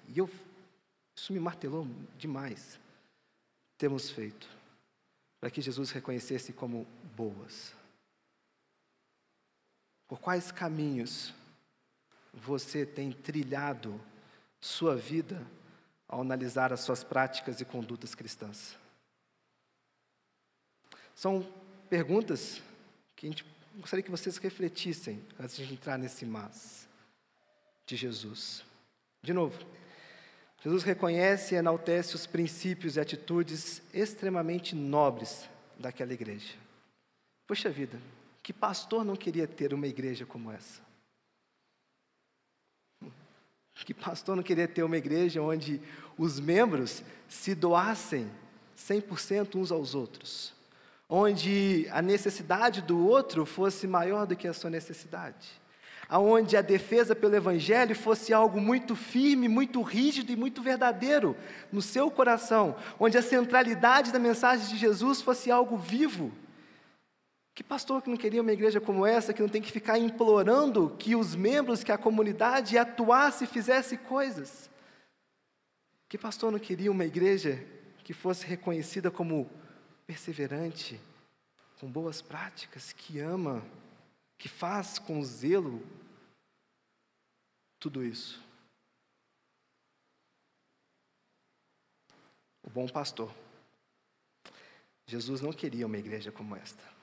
e 0.09 0.18
eu, 0.18 0.31
isso 1.14 1.31
me 1.31 1.38
martelou 1.38 1.87
demais, 2.16 2.81
temos 3.77 4.09
feito 4.09 4.49
para 5.38 5.51
que 5.51 5.61
Jesus 5.61 5.90
reconhecesse 5.90 6.51
como 6.55 6.87
boas? 7.14 7.75
Por 10.09 10.18
quais 10.18 10.51
caminhos 10.51 11.35
você 12.38 12.87
tem 12.87 13.12
trilhado 13.12 14.01
sua 14.61 14.96
vida 14.96 15.46
ao 16.09 16.20
analisar 16.20 16.72
as 16.72 16.81
suas 16.81 17.05
práticas 17.05 17.61
e 17.61 17.64
condutas 17.64 18.14
cristãs? 18.14 18.77
São 21.14 21.46
perguntas 21.90 22.62
que 23.16 23.27
a 23.27 23.31
gente 23.31 23.44
gostaria 23.77 24.03
que 24.03 24.11
vocês 24.11 24.37
refletissem 24.37 25.22
antes 25.38 25.57
de 25.57 25.72
entrar 25.72 25.98
nesse 25.98 26.24
mas 26.24 26.88
de 27.87 27.96
Jesus. 27.96 28.64
De 29.22 29.33
novo, 29.33 29.59
Jesus 30.62 30.83
reconhece 30.83 31.55
e 31.55 31.59
enaltece 31.59 32.14
os 32.14 32.27
princípios 32.27 32.96
e 32.96 33.01
atitudes 33.01 33.83
extremamente 33.92 34.74
nobres 34.74 35.48
daquela 35.79 36.12
igreja. 36.12 36.55
Poxa 37.46 37.70
vida, 37.70 38.01
que 38.42 38.53
pastor 38.53 39.05
não 39.05 39.16
queria 39.16 39.46
ter 39.46 39.72
uma 39.72 39.87
igreja 39.87 40.27
como 40.27 40.51
essa? 40.51 40.88
Que 43.85 43.95
pastor 43.95 44.37
não 44.37 44.43
queria 44.43 44.69
ter 44.69 44.83
uma 44.83 44.97
igreja 44.97 45.41
onde 45.41 45.81
os 46.19 46.38
membros 46.38 47.03
se 47.29 47.55
doassem 47.55 48.29
100% 48.77 49.57
uns 49.57 49.73
aos 49.73 49.95
outros, 49.95 50.53
onde 51.09 51.87
a 51.91 52.01
necessidade 52.03 52.83
do 52.83 53.07
outro 53.07 53.45
fosse 53.45 53.87
maior 53.87 54.27
do 54.27 54.37
que 54.37 54.47
a 54.47 54.53
sua 54.53 54.71
necessidade, 54.71 55.49
aonde 56.09 56.57
a 56.57 56.62
defesa 56.62 57.14
pelo 57.14 57.37
evangelho 57.37 57.95
fosse 57.95 58.33
algo 58.33 58.61
muito 58.61 58.95
firme, 58.95 59.49
muito 59.49 59.83
rígido 59.83 60.33
e 60.33 60.37
muito 60.37 60.62
verdadeiro 60.62 61.37
no 61.73 61.83
seu 61.83 62.11
coração, 62.11 62.77
onde 62.99 63.19
a 63.19 63.23
centralidade 63.23 64.12
da 64.12 64.19
mensagem 64.19 64.69
de 64.69 64.77
Jesus 64.77 65.21
fosse 65.21 65.51
algo 65.51 65.77
vivo. 65.77 66.33
Que 67.59 67.64
pastor 67.64 68.01
que 68.01 68.09
não 68.09 68.16
queria 68.16 68.40
uma 68.40 68.53
igreja 68.53 68.81
como 68.81 69.05
essa, 69.05 69.35
que 69.35 69.42
não 69.42 69.49
tem 69.49 69.61
que 69.61 69.73
ficar 69.73 69.99
implorando 69.99 70.94
que 70.97 71.16
os 71.16 71.35
membros, 71.35 71.83
que 71.83 71.90
a 71.90 71.99
comunidade 71.99 72.79
atuasse 72.79 73.42
e 73.42 73.49
fizesse 73.49 73.99
coisas? 73.99 74.71
Que 76.09 76.16
pastor 76.16 76.53
não 76.53 76.61
queria 76.61 76.88
uma 76.88 77.05
igreja 77.05 77.57
que 78.05 78.14
fosse 78.14 78.47
reconhecida 78.47 79.11
como 79.11 79.51
perseverante, 80.07 81.01
com 81.81 81.90
boas 81.90 82.23
práticas, 82.23 82.92
que 82.92 83.18
ama, 83.18 83.66
que 84.38 84.49
faz 84.49 85.01
com 85.01 85.21
zelo 85.25 85.85
tudo 87.81 88.05
isso? 88.05 88.40
O 92.62 92.71
bom 92.71 92.87
pastor. 92.87 93.35
Jesus 95.09 95.40
não 95.40 95.53
queria 95.53 95.88
uma 95.88 95.99
igreja 95.99 96.31
como 96.31 96.55
esta. 96.55 96.98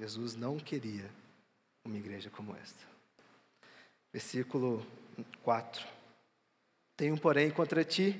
Jesus 0.00 0.34
não 0.34 0.56
queria 0.56 1.10
uma 1.84 1.98
igreja 1.98 2.30
como 2.30 2.56
esta. 2.56 2.86
Versículo 4.10 4.84
4. 5.42 5.86
Tenho, 6.96 7.18
porém, 7.18 7.50
contra 7.50 7.84
ti 7.84 8.18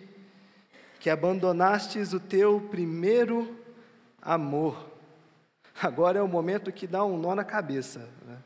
que 0.99 1.09
abandonastes 1.09 2.13
o 2.13 2.21
teu 2.21 2.61
primeiro 2.71 3.59
amor. 4.21 4.91
Agora 5.81 6.19
é 6.19 6.23
o 6.23 6.29
momento 6.29 6.71
que 6.71 6.87
dá 6.87 7.03
um 7.03 7.17
nó 7.17 7.35
na 7.35 7.45
cabeça. 7.45 8.07
Né? 8.27 8.39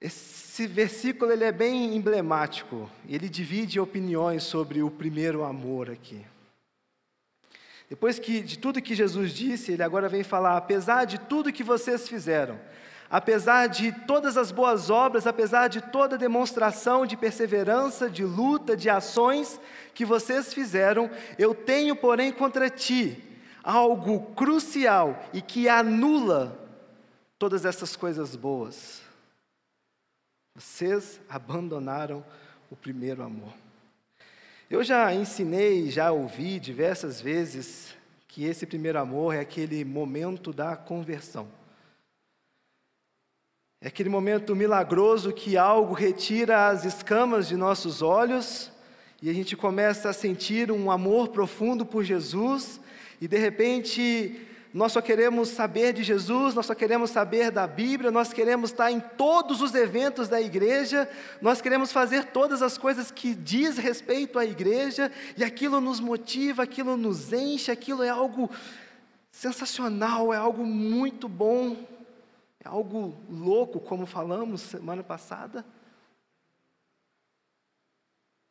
Esse 0.00 0.66
versículo 0.66 1.30
ele 1.30 1.44
é 1.44 1.52
bem 1.52 1.94
emblemático. 1.94 2.90
Ele 3.06 3.28
divide 3.28 3.78
opiniões 3.78 4.44
sobre 4.44 4.82
o 4.82 4.90
primeiro 4.90 5.44
amor 5.44 5.90
aqui. 5.90 6.24
Depois 7.88 8.18
que, 8.18 8.40
de 8.40 8.58
tudo 8.58 8.82
que 8.82 8.94
Jesus 8.94 9.32
disse, 9.32 9.72
ele 9.72 9.82
agora 9.82 10.08
vem 10.08 10.24
falar: 10.24 10.56
apesar 10.56 11.04
de 11.04 11.18
tudo 11.18 11.52
que 11.52 11.62
vocês 11.62 12.08
fizeram, 12.08 12.58
apesar 13.08 13.68
de 13.68 13.92
todas 14.06 14.36
as 14.36 14.50
boas 14.50 14.90
obras, 14.90 15.26
apesar 15.26 15.68
de 15.68 15.80
toda 15.80 16.18
demonstração 16.18 17.06
de 17.06 17.16
perseverança, 17.16 18.10
de 18.10 18.24
luta, 18.24 18.76
de 18.76 18.90
ações 18.90 19.60
que 19.94 20.04
vocês 20.04 20.52
fizeram, 20.52 21.10
eu 21.38 21.54
tenho, 21.54 21.94
porém, 21.94 22.32
contra 22.32 22.68
ti 22.68 23.22
algo 23.62 24.32
crucial 24.34 25.24
e 25.32 25.42
que 25.42 25.68
anula 25.68 26.56
todas 27.38 27.64
essas 27.64 27.96
coisas 27.96 28.36
boas. 28.36 29.02
Vocês 30.54 31.20
abandonaram 31.28 32.24
o 32.70 32.76
primeiro 32.76 33.22
amor. 33.22 33.52
Eu 34.68 34.82
já 34.82 35.14
ensinei, 35.14 35.88
já 35.92 36.10
ouvi 36.10 36.58
diversas 36.58 37.20
vezes 37.20 37.94
que 38.26 38.44
esse 38.44 38.66
primeiro 38.66 38.98
amor 38.98 39.32
é 39.32 39.38
aquele 39.38 39.84
momento 39.84 40.52
da 40.52 40.74
conversão. 40.74 41.46
É 43.80 43.86
aquele 43.86 44.08
momento 44.08 44.56
milagroso 44.56 45.32
que 45.32 45.56
algo 45.56 45.94
retira 45.94 46.66
as 46.66 46.84
escamas 46.84 47.46
de 47.46 47.56
nossos 47.56 48.02
olhos 48.02 48.72
e 49.22 49.30
a 49.30 49.32
gente 49.32 49.56
começa 49.56 50.08
a 50.08 50.12
sentir 50.12 50.72
um 50.72 50.90
amor 50.90 51.28
profundo 51.28 51.86
por 51.86 52.02
Jesus 52.02 52.80
e 53.20 53.28
de 53.28 53.38
repente 53.38 54.48
nós 54.76 54.92
só 54.92 55.00
queremos 55.00 55.48
saber 55.48 55.94
de 55.94 56.02
Jesus, 56.02 56.54
nós 56.54 56.66
só 56.66 56.74
queremos 56.74 57.08
saber 57.08 57.50
da 57.50 57.66
Bíblia, 57.66 58.10
nós 58.10 58.30
queremos 58.30 58.70
estar 58.70 58.92
em 58.92 59.00
todos 59.00 59.62
os 59.62 59.74
eventos 59.74 60.28
da 60.28 60.38
igreja, 60.38 61.08
nós 61.40 61.62
queremos 61.62 61.90
fazer 61.90 62.26
todas 62.26 62.60
as 62.60 62.76
coisas 62.76 63.10
que 63.10 63.34
diz 63.34 63.78
respeito 63.78 64.38
à 64.38 64.44
igreja, 64.44 65.10
e 65.34 65.42
aquilo 65.42 65.80
nos 65.80 65.98
motiva, 65.98 66.62
aquilo 66.62 66.94
nos 66.94 67.32
enche, 67.32 67.70
aquilo 67.70 68.02
é 68.02 68.10
algo 68.10 68.50
sensacional, 69.30 70.30
é 70.30 70.36
algo 70.36 70.62
muito 70.66 71.26
bom, 71.26 71.74
é 72.62 72.68
algo 72.68 73.18
louco, 73.30 73.80
como 73.80 74.04
falamos 74.04 74.60
semana 74.60 75.02
passada. 75.02 75.64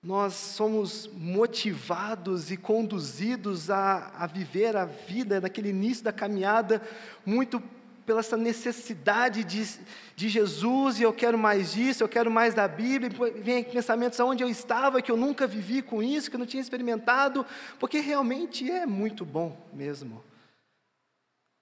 Nós 0.06 0.36
somos 0.36 1.10
motivados 1.18 2.52
e 2.52 2.58
conduzidos 2.58 3.72
a, 3.72 4.12
a 4.16 4.28
viver 4.28 4.78
a 4.78 4.86
vida 4.86 5.42
naquele 5.42 5.70
início 5.70 6.04
da 6.04 6.14
caminhada, 6.14 6.80
muito 7.26 7.60
pela 8.06 8.20
essa 8.20 8.38
necessidade 8.38 9.44
de, 9.44 9.68
de 10.16 10.30
Jesus, 10.30 11.00
e 11.00 11.02
eu 11.02 11.12
quero 11.12 11.40
mais 11.40 11.74
disso, 11.74 12.04
eu 12.04 12.08
quero 12.08 12.30
mais 12.30 12.54
da 12.54 12.68
Bíblia, 12.68 13.10
vem 13.42 13.64
pensamentos 13.64 14.20
aonde 14.20 14.44
eu 14.44 14.48
estava, 14.48 15.02
que 15.02 15.12
eu 15.12 15.18
nunca 15.18 15.48
vivi 15.48 15.82
com 15.82 16.04
isso, 16.04 16.30
que 16.30 16.36
eu 16.36 16.40
não 16.40 16.46
tinha 16.46 16.62
experimentado, 16.62 17.44
porque 17.80 18.00
realmente 18.00 18.70
é 18.70 18.86
muito 18.86 19.26
bom 19.26 19.58
mesmo. 19.74 20.24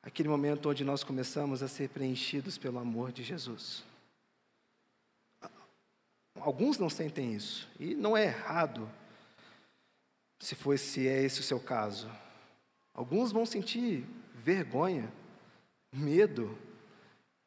Aquele 0.02 0.28
momento 0.28 0.70
onde 0.70 0.84
nós 0.84 1.02
começamos 1.02 1.64
a 1.64 1.70
ser 1.70 1.88
preenchidos 1.88 2.58
pelo 2.58 2.78
amor 2.78 3.14
de 3.14 3.24
Jesus. 3.24 3.86
Alguns 6.44 6.78
não 6.78 6.90
sentem 6.90 7.34
isso, 7.34 7.70
e 7.80 7.96
não 7.96 8.18
é 8.18 8.26
errado, 8.26 8.90
se 10.42 10.56
for 10.56 10.78
se 10.78 11.08
é 11.08 11.24
esse 11.24 11.40
o 11.40 11.44
seu 11.44 11.58
caso. 11.58 12.12
Alguns 12.94 13.32
vão 13.32 13.46
sentir 13.46 14.06
vergonha, 14.36 15.10
medo, 15.90 16.58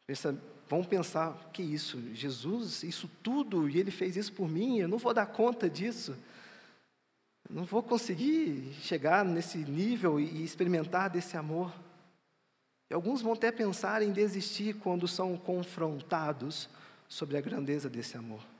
pensa, 0.07 0.35
vão 0.67 0.83
pensar: 0.83 1.51
que 1.53 1.63
isso? 1.63 2.01
Jesus, 2.15 2.83
isso 2.85 3.07
tudo, 3.23 3.69
e 3.69 3.79
ele 3.79 3.91
fez 3.91 4.17
isso 4.17 4.33
por 4.33 4.49
mim, 4.49 4.79
eu 4.79 4.89
não 4.89 4.97
vou 4.97 5.13
dar 5.13 5.27
conta 5.27 5.69
disso. 5.69 6.17
Não 7.51 7.67
vou 7.67 7.83
conseguir 7.83 8.73
chegar 8.81 9.27
nesse 9.27 9.59
nível 9.59 10.19
e 10.19 10.43
experimentar 10.43 11.11
desse 11.11 11.37
amor. 11.37 11.71
E 12.91 12.95
alguns 12.95 13.21
vão 13.21 13.35
até 13.35 13.53
pensar 13.53 14.01
em 14.01 14.11
desistir 14.11 14.75
quando 14.77 15.07
são 15.07 15.37
confrontados 15.37 16.67
sobre 17.07 17.37
a 17.37 17.43
grandeza 17.43 17.91
desse 17.91 18.17
amor. 18.17 18.56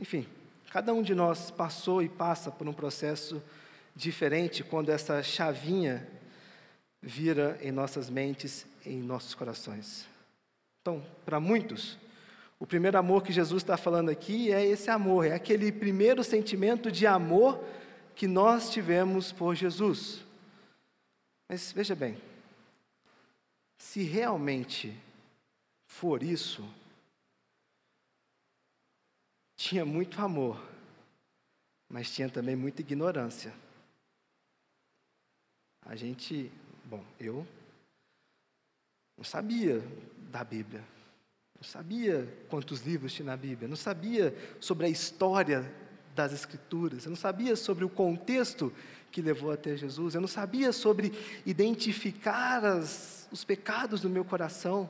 Enfim, 0.00 0.26
cada 0.70 0.94
um 0.94 1.02
de 1.02 1.14
nós 1.14 1.50
passou 1.50 2.02
e 2.02 2.08
passa 2.08 2.50
por 2.50 2.66
um 2.66 2.72
processo 2.72 3.42
diferente 3.94 4.64
quando 4.64 4.88
essa 4.88 5.22
chavinha 5.22 6.08
vira 7.02 7.58
em 7.60 7.70
nossas 7.70 8.08
mentes, 8.08 8.66
em 8.84 9.02
nossos 9.02 9.34
corações. 9.34 10.08
Então, 10.80 11.04
para 11.26 11.38
muitos, 11.38 11.98
o 12.58 12.66
primeiro 12.66 12.96
amor 12.96 13.22
que 13.22 13.30
Jesus 13.30 13.62
está 13.62 13.76
falando 13.76 14.08
aqui 14.08 14.50
é 14.50 14.64
esse 14.64 14.88
amor, 14.90 15.26
é 15.26 15.34
aquele 15.34 15.70
primeiro 15.70 16.24
sentimento 16.24 16.90
de 16.90 17.06
amor 17.06 17.62
que 18.14 18.26
nós 18.26 18.70
tivemos 18.70 19.32
por 19.32 19.54
Jesus. 19.54 20.24
Mas 21.46 21.72
veja 21.72 21.94
bem, 21.94 22.16
se 23.76 24.02
realmente 24.02 24.96
for 25.86 26.22
isso, 26.22 26.66
tinha 29.60 29.84
muito 29.84 30.18
amor, 30.22 30.58
mas 31.86 32.10
tinha 32.10 32.30
também 32.30 32.56
muita 32.56 32.80
ignorância. 32.80 33.52
A 35.84 35.94
gente, 35.94 36.50
bom, 36.86 37.04
eu 37.20 37.46
não 39.18 39.24
sabia 39.24 39.84
da 40.30 40.42
Bíblia, 40.42 40.82
não 41.54 41.62
sabia 41.62 42.26
quantos 42.48 42.80
livros 42.80 43.12
tinha 43.12 43.26
na 43.26 43.36
Bíblia, 43.36 43.68
não 43.68 43.76
sabia 43.76 44.34
sobre 44.58 44.86
a 44.86 44.88
história 44.88 45.70
das 46.14 46.32
Escrituras, 46.32 47.04
eu 47.04 47.10
não 47.10 47.16
sabia 47.16 47.54
sobre 47.54 47.84
o 47.84 47.90
contexto 47.90 48.72
que 49.12 49.20
levou 49.20 49.52
até 49.52 49.76
Jesus, 49.76 50.14
eu 50.14 50.22
não 50.22 50.28
sabia 50.28 50.72
sobre 50.72 51.12
identificar 51.44 52.64
as, 52.64 53.28
os 53.30 53.44
pecados 53.44 54.00
do 54.00 54.08
meu 54.08 54.24
coração. 54.24 54.88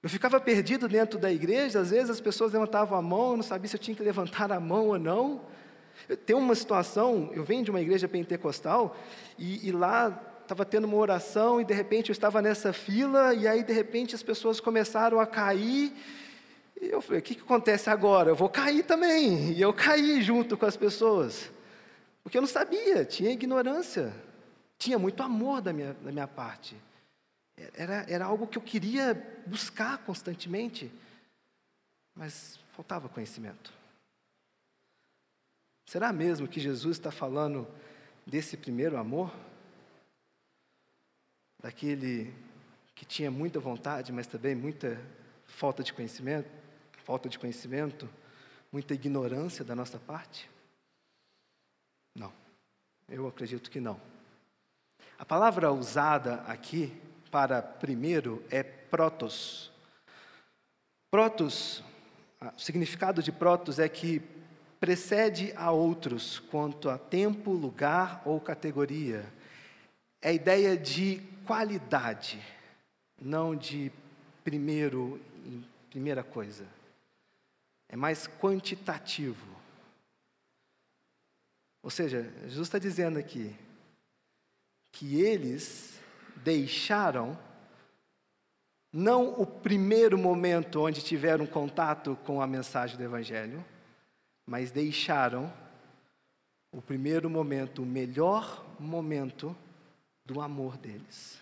Eu 0.00 0.08
ficava 0.08 0.40
perdido 0.40 0.88
dentro 0.88 1.18
da 1.18 1.30
igreja, 1.30 1.80
às 1.80 1.90
vezes 1.90 2.10
as 2.10 2.20
pessoas 2.20 2.52
levantavam 2.52 2.96
a 2.96 3.02
mão, 3.02 3.32
eu 3.32 3.36
não 3.38 3.42
sabia 3.42 3.68
se 3.68 3.74
eu 3.74 3.80
tinha 3.80 3.96
que 3.96 4.02
levantar 4.02 4.52
a 4.52 4.60
mão 4.60 4.88
ou 4.88 4.98
não. 4.98 5.40
Tem 6.24 6.36
uma 6.36 6.54
situação, 6.54 7.30
eu 7.34 7.42
venho 7.42 7.64
de 7.64 7.70
uma 7.70 7.80
igreja 7.80 8.06
pentecostal, 8.06 8.96
e, 9.36 9.68
e 9.68 9.72
lá 9.72 10.36
estava 10.42 10.64
tendo 10.64 10.86
uma 10.86 10.96
oração, 10.96 11.60
e 11.60 11.64
de 11.64 11.74
repente 11.74 12.10
eu 12.10 12.12
estava 12.12 12.40
nessa 12.40 12.72
fila, 12.72 13.34
e 13.34 13.48
aí 13.48 13.64
de 13.64 13.72
repente 13.72 14.14
as 14.14 14.22
pessoas 14.22 14.60
começaram 14.60 15.18
a 15.18 15.26
cair, 15.26 15.92
e 16.80 16.86
eu 16.86 17.02
falei: 17.02 17.18
o 17.18 17.22
que, 17.22 17.34
que 17.34 17.42
acontece 17.42 17.90
agora? 17.90 18.30
Eu 18.30 18.36
vou 18.36 18.48
cair 18.48 18.84
também. 18.84 19.52
E 19.52 19.60
eu 19.60 19.72
caí 19.72 20.22
junto 20.22 20.56
com 20.56 20.64
as 20.64 20.76
pessoas, 20.76 21.50
porque 22.22 22.38
eu 22.38 22.42
não 22.42 22.48
sabia, 22.48 23.04
tinha 23.04 23.32
ignorância, 23.32 24.14
tinha 24.78 24.96
muito 24.96 25.24
amor 25.24 25.60
da 25.60 25.72
minha, 25.72 25.94
da 25.94 26.12
minha 26.12 26.28
parte. 26.28 26.76
Era, 27.74 28.04
era 28.08 28.24
algo 28.24 28.46
que 28.46 28.58
eu 28.58 28.62
queria 28.62 29.14
buscar 29.46 29.98
constantemente, 29.98 30.92
mas 32.14 32.58
faltava 32.72 33.08
conhecimento. 33.08 33.72
Será 35.86 36.12
mesmo 36.12 36.46
que 36.46 36.60
Jesus 36.60 36.96
está 36.98 37.10
falando 37.10 37.66
desse 38.26 38.56
primeiro 38.56 38.96
amor? 38.96 39.34
Daquele 41.60 42.34
que 42.94 43.04
tinha 43.04 43.30
muita 43.30 43.58
vontade, 43.58 44.12
mas 44.12 44.26
também 44.26 44.54
muita 44.54 45.00
falta 45.46 45.82
de 45.82 45.92
conhecimento, 45.92 46.50
falta 47.04 47.28
de 47.28 47.38
conhecimento, 47.38 48.08
muita 48.70 48.94
ignorância 48.94 49.64
da 49.64 49.74
nossa 49.74 49.98
parte? 49.98 50.48
Não, 52.14 52.32
eu 53.08 53.26
acredito 53.26 53.70
que 53.70 53.80
não. 53.80 54.00
A 55.18 55.24
palavra 55.24 55.72
usada 55.72 56.42
aqui 56.42 56.92
para 57.30 57.62
primeiro 57.62 58.44
é 58.50 58.62
protos. 58.62 59.70
Protos, 61.10 61.82
o 62.40 62.60
significado 62.60 63.22
de 63.22 63.32
protos 63.32 63.78
é 63.78 63.88
que 63.88 64.20
precede 64.80 65.52
a 65.56 65.70
outros 65.70 66.38
quanto 66.38 66.88
a 66.88 66.98
tempo, 66.98 67.52
lugar 67.52 68.22
ou 68.24 68.40
categoria. 68.40 69.24
É 70.20 70.30
a 70.30 70.32
ideia 70.32 70.76
de 70.76 71.22
qualidade, 71.46 72.42
não 73.20 73.56
de 73.56 73.92
primeiro, 74.44 75.20
primeira 75.90 76.22
coisa. 76.22 76.66
É 77.88 77.96
mais 77.96 78.26
quantitativo. 78.26 79.46
Ou 81.82 81.90
seja, 81.90 82.22
Jesus 82.44 82.68
está 82.68 82.78
dizendo 82.78 83.18
aqui 83.18 83.54
que 84.92 85.20
eles 85.20 85.98
deixaram 86.42 87.38
não 88.92 89.40
o 89.40 89.46
primeiro 89.46 90.16
momento 90.16 90.80
onde 90.80 91.02
tiveram 91.02 91.46
contato 91.46 92.16
com 92.24 92.40
a 92.40 92.46
mensagem 92.46 92.96
do 92.96 93.02
Evangelho, 93.02 93.64
mas 94.46 94.70
deixaram 94.70 95.52
o 96.72 96.80
primeiro 96.80 97.28
momento, 97.28 97.82
o 97.82 97.86
melhor 97.86 98.64
momento 98.78 99.54
do 100.24 100.40
amor 100.40 100.76
deles. 100.76 101.38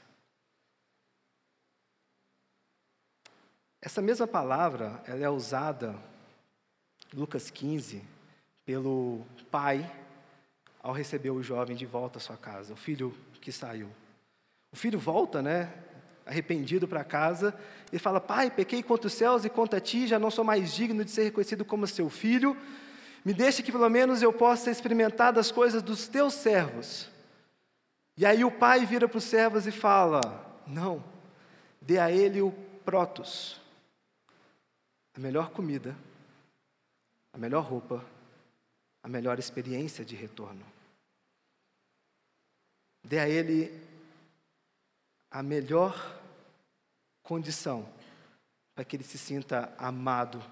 Essa 3.80 4.02
mesma 4.02 4.26
palavra, 4.26 5.00
ela 5.06 5.24
é 5.24 5.30
usada, 5.30 5.96
Lucas 7.14 7.50
15, 7.50 8.02
pelo 8.64 9.24
pai 9.50 9.88
ao 10.82 10.92
receber 10.92 11.30
o 11.30 11.42
jovem 11.42 11.76
de 11.76 11.86
volta 11.86 12.18
à 12.18 12.20
sua 12.20 12.36
casa, 12.36 12.72
o 12.72 12.76
filho 12.76 13.16
que 13.40 13.52
saiu. 13.52 13.88
O 14.76 14.78
filho 14.78 14.98
volta, 14.98 15.40
né? 15.40 15.72
Arrependido 16.26 16.86
para 16.86 17.02
casa 17.02 17.58
e 17.90 17.98
fala: 17.98 18.20
Pai, 18.20 18.50
pequei 18.50 18.82
contra 18.82 19.06
os 19.06 19.14
céus 19.14 19.42
e 19.46 19.48
contra 19.48 19.80
ti, 19.80 20.06
já 20.06 20.18
não 20.18 20.30
sou 20.30 20.44
mais 20.44 20.74
digno 20.74 21.02
de 21.02 21.10
ser 21.10 21.24
reconhecido 21.24 21.64
como 21.64 21.86
seu 21.86 22.10
filho. 22.10 22.54
Me 23.24 23.32
deixe 23.32 23.62
que 23.62 23.72
pelo 23.72 23.88
menos 23.88 24.20
eu 24.20 24.34
possa 24.34 24.70
experimentar 24.70 25.32
das 25.32 25.50
coisas 25.50 25.82
dos 25.82 26.08
teus 26.08 26.34
servos. 26.34 27.08
E 28.18 28.26
aí 28.26 28.44
o 28.44 28.50
pai 28.50 28.84
vira 28.84 29.08
para 29.08 29.16
os 29.16 29.24
servos 29.24 29.66
e 29.66 29.72
fala: 29.72 30.20
Não, 30.66 31.02
dê 31.80 31.98
a 31.98 32.12
ele 32.12 32.42
o 32.42 32.52
protos, 32.84 33.58
a 35.14 35.18
melhor 35.18 35.52
comida, 35.52 35.96
a 37.32 37.38
melhor 37.38 37.64
roupa, 37.64 38.04
a 39.02 39.08
melhor 39.08 39.38
experiência 39.38 40.04
de 40.04 40.14
retorno. 40.14 40.66
Dê 43.02 43.18
a 43.18 43.26
ele 43.26 43.85
a 45.36 45.42
melhor 45.42 46.18
condição 47.22 47.86
para 48.74 48.86
que 48.86 48.96
ele 48.96 49.04
se 49.04 49.18
sinta 49.18 49.70
amado 49.76 50.42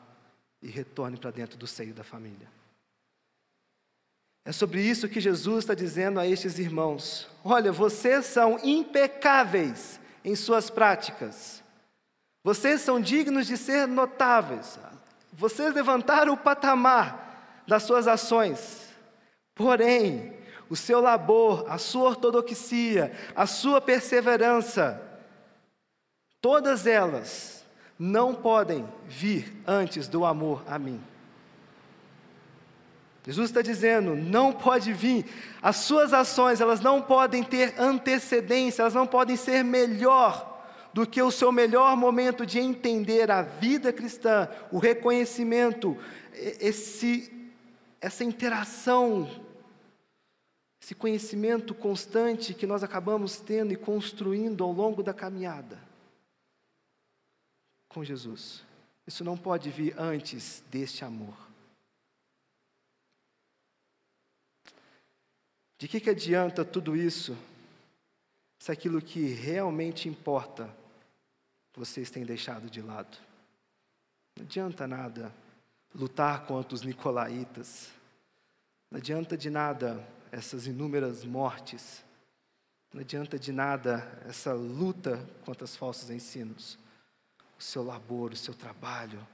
e 0.61 0.69
retorne 0.69 1.17
para 1.17 1.31
dentro 1.31 1.57
do 1.57 1.67
seio 1.67 1.95
da 1.95 2.05
família. 2.05 2.47
É 4.45 4.53
sobre 4.53 4.83
isso 4.83 5.09
que 5.09 5.23
Jesus 5.23 5.61
está 5.61 5.73
dizendo 5.73 6.21
a 6.21 6.27
estes 6.27 6.59
irmãos: 6.59 7.31
olha, 7.43 7.73
vocês 7.73 8.27
são 8.27 8.59
impecáveis 8.63 9.99
em 10.23 10.37
suas 10.37 10.69
práticas, 10.69 11.65
vocês 12.43 12.83
são 12.83 13.01
dignos 13.01 13.47
de 13.47 13.57
ser 13.57 13.89
notáveis, 13.89 14.79
vocês 15.33 15.75
levantaram 15.75 16.35
o 16.35 16.39
patamar 16.39 17.63
das 17.67 17.85
suas 17.85 18.07
ações, 18.07 18.95
porém, 19.55 20.44
o 20.69 20.77
seu 20.77 21.01
labor, 21.01 21.65
a 21.69 21.79
sua 21.79 22.11
ortodoxia, 22.11 23.13
a 23.35 23.47
sua 23.47 23.81
perseverança, 23.81 25.01
todas 26.41 26.87
elas 26.87 27.65
não 27.99 28.35
podem 28.35 28.87
vir 29.07 29.63
antes 29.67 30.09
do 30.09 30.25
amor 30.25 30.63
a 30.67 30.79
mim. 30.79 31.01
Jesus 33.27 33.49
está 33.49 33.63
dizendo, 33.63 34.15
não 34.15 34.53
pode 34.53 34.93
vir, 34.93 35.25
as 35.63 35.77
suas 35.77 36.13
ações, 36.13 36.61
elas 36.61 36.81
não 36.81 37.01
podem 37.01 37.43
ter 37.43 37.75
antecedência, 37.79 38.83
elas 38.83 38.93
não 38.93 39.07
podem 39.07 39.35
ser 39.35 39.65
melhor 39.65 40.53
do 40.93 41.07
que 41.07 41.23
o 41.23 41.31
seu 41.31 41.51
melhor 41.51 41.97
momento 41.97 42.45
de 42.45 42.61
entender 42.61 43.31
a 43.31 43.43
vida 43.43 43.93
cristã, 43.93 44.49
o 44.71 44.79
reconhecimento, 44.79 45.97
esse, 46.61 47.33
essa 48.01 48.23
interação, 48.23 49.29
esse 50.85 50.95
conhecimento 50.95 51.75
constante 51.75 52.53
que 52.53 52.67
nós 52.67 52.83
acabamos 52.83 53.41
tendo 53.41 53.73
e 53.73 53.77
construindo 53.77 54.63
ao 54.63 54.71
longo 54.71 55.03
da 55.03 55.15
caminhada 55.15 55.83
com 57.89 58.05
Jesus. 58.05 58.63
Isso 59.07 59.25
não 59.25 59.35
pode 59.35 59.71
vir 59.71 59.99
antes 59.99 60.63
deste 60.71 61.03
amor. 61.03 61.35
De 65.79 65.89
que, 65.89 65.99
que 65.99 66.11
adianta 66.11 66.67
tudo 66.67 66.95
isso 66.95 67.35
se 68.59 68.71
aquilo 68.71 69.01
que 69.01 69.25
realmente 69.29 70.07
importa 70.07 70.69
vocês 71.75 72.11
têm 72.11 72.27
deixado 72.27 72.69
de 72.69 72.83
lado? 72.83 73.17
Não 74.37 74.45
adianta 74.45 74.87
nada 74.87 75.35
lutar 75.95 76.45
contra 76.45 76.75
os 76.75 76.83
nicolaítas, 76.83 77.91
não 78.91 78.99
adianta 78.99 79.35
de 79.35 79.49
nada 79.49 80.07
essas 80.35 80.67
inúmeras 80.67 81.25
mortes, 81.25 82.05
não 82.93 83.01
adianta 83.01 83.39
de 83.39 83.53
nada 83.53 83.99
essa 84.27 84.53
luta 84.53 85.25
contra 85.45 85.65
os 85.65 85.77
falsos 85.77 86.11
ensinos, 86.11 86.77
o 87.57 87.63
seu 87.63 87.85
labor, 87.85 88.33
o 88.33 88.37
seu 88.37 88.53
trabalho, 88.53 89.25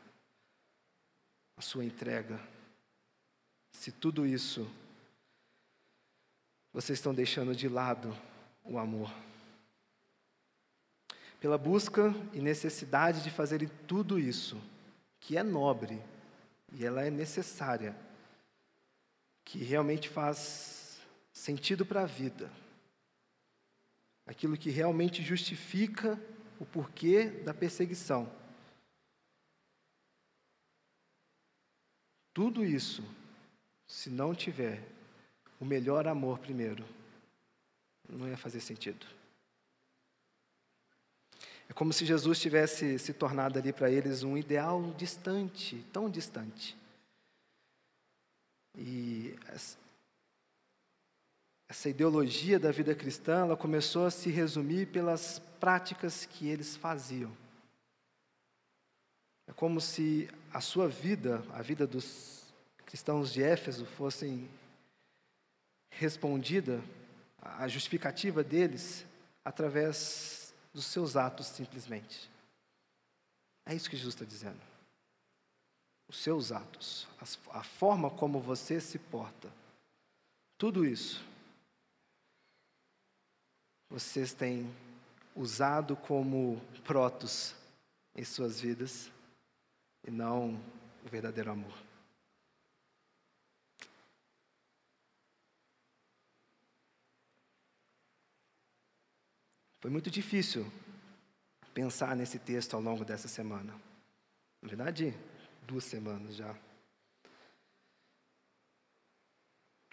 a 1.56 1.62
sua 1.62 1.86
entrega, 1.86 2.38
se 3.72 3.90
tudo 3.90 4.26
isso 4.26 4.70
vocês 6.70 6.98
estão 6.98 7.14
deixando 7.14 7.56
de 7.56 7.66
lado 7.66 8.14
o 8.62 8.78
amor. 8.78 9.10
Pela 11.40 11.56
busca 11.56 12.14
e 12.34 12.40
necessidade 12.40 13.22
de 13.22 13.30
fazerem 13.30 13.70
tudo 13.86 14.18
isso, 14.18 14.60
que 15.18 15.38
é 15.38 15.42
nobre 15.42 15.98
e 16.74 16.84
ela 16.84 17.02
é 17.02 17.10
necessária, 17.10 17.96
que 19.42 19.64
realmente 19.64 20.06
faz 20.06 20.79
sentido 21.32 21.84
para 21.86 22.02
a 22.02 22.06
vida, 22.06 22.50
aquilo 24.26 24.56
que 24.56 24.70
realmente 24.70 25.22
justifica 25.22 26.20
o 26.58 26.66
porquê 26.66 27.26
da 27.26 27.54
perseguição. 27.54 28.30
Tudo 32.32 32.64
isso, 32.64 33.02
se 33.86 34.08
não 34.08 34.34
tiver 34.34 34.82
o 35.58 35.64
melhor 35.64 36.06
amor 36.06 36.38
primeiro, 36.38 36.84
não 38.08 38.28
ia 38.28 38.36
fazer 38.36 38.60
sentido. 38.60 39.06
É 41.68 41.72
como 41.72 41.92
se 41.92 42.04
Jesus 42.04 42.40
tivesse 42.40 42.98
se 42.98 43.12
tornado 43.12 43.58
ali 43.58 43.72
para 43.72 43.90
eles 43.90 44.22
um 44.22 44.36
ideal 44.36 44.92
distante, 44.94 45.84
tão 45.92 46.10
distante. 46.10 46.76
E 48.76 49.36
essa 51.70 51.88
ideologia 51.88 52.58
da 52.58 52.72
vida 52.72 52.96
cristã, 52.96 53.42
ela 53.42 53.56
começou 53.56 54.04
a 54.04 54.10
se 54.10 54.28
resumir 54.28 54.86
pelas 54.86 55.38
práticas 55.60 56.26
que 56.26 56.48
eles 56.48 56.74
faziam. 56.76 57.30
É 59.46 59.52
como 59.52 59.80
se 59.80 60.28
a 60.52 60.60
sua 60.60 60.88
vida, 60.88 61.44
a 61.52 61.62
vida 61.62 61.86
dos 61.86 62.52
cristãos 62.84 63.32
de 63.32 63.40
Éfeso, 63.40 63.86
fossem 63.86 64.50
respondida, 65.92 66.82
a 67.40 67.68
justificativa 67.68 68.42
deles, 68.42 69.06
através 69.44 70.52
dos 70.74 70.86
seus 70.86 71.16
atos 71.16 71.46
simplesmente. 71.46 72.28
É 73.64 73.76
isso 73.76 73.88
que 73.88 73.96
Jesus 73.96 74.14
está 74.16 74.24
dizendo. 74.24 74.60
Os 76.08 76.18
seus 76.18 76.50
atos, 76.50 77.06
a 77.52 77.62
forma 77.62 78.10
como 78.10 78.40
você 78.40 78.80
se 78.80 78.98
porta, 78.98 79.48
tudo 80.58 80.84
isso, 80.84 81.29
vocês 83.90 84.32
têm 84.32 84.72
usado 85.34 85.96
como 85.96 86.60
protos 86.84 87.56
em 88.14 88.24
suas 88.24 88.60
vidas 88.60 89.10
e 90.06 90.10
não 90.10 90.54
o 91.04 91.08
verdadeiro 91.08 91.50
amor. 91.50 91.76
Foi 99.80 99.90
muito 99.90 100.10
difícil 100.10 100.70
pensar 101.72 102.14
nesse 102.14 102.38
texto 102.38 102.74
ao 102.74 102.82
longo 102.82 103.04
dessa 103.04 103.26
semana. 103.26 103.72
Na 104.62 104.68
verdade, 104.68 105.14
duas 105.66 105.84
semanas 105.84 106.36
já. 106.36 106.54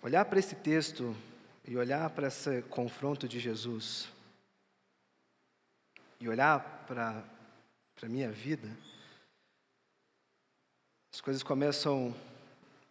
Olhar 0.02 0.26
para 0.26 0.40
esse 0.40 0.56
texto 0.56 1.16
e 1.68 1.76
olhar 1.76 2.10
para 2.12 2.30
esse 2.30 2.62
confronto 2.64 3.28
de 3.28 3.40
Jesus 3.40 4.08
e 6.20 6.30
olhar 6.30 6.86
para 6.88 7.24
a 8.02 8.06
minha 8.06 8.32
vida, 8.32 8.70
as 11.14 11.20
coisas 11.20 11.44
começam 11.44 12.16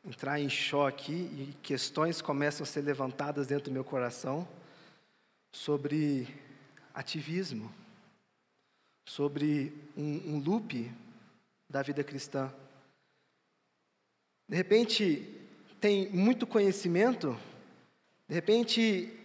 a 0.05 0.09
entrar 0.09 0.39
em 0.39 0.51
choque 0.51 1.13
e 1.13 1.57
questões 1.63 2.21
começam 2.21 2.65
a 2.65 2.67
ser 2.67 2.83
levantadas 2.83 3.47
dentro 3.47 3.71
do 3.71 3.73
meu 3.73 3.83
coração 3.83 4.47
sobre 5.55 6.29
ativismo, 6.93 7.73
sobre 9.09 9.73
um, 9.97 10.35
um 10.35 10.39
loop 10.39 10.93
da 11.69 11.83
vida 11.83 12.05
cristã. 12.05 12.53
De 14.47 14.55
repente, 14.55 15.35
tem 15.81 16.11
muito 16.11 16.47
conhecimento, 16.47 17.37
de 18.29 18.35
repente, 18.35 19.17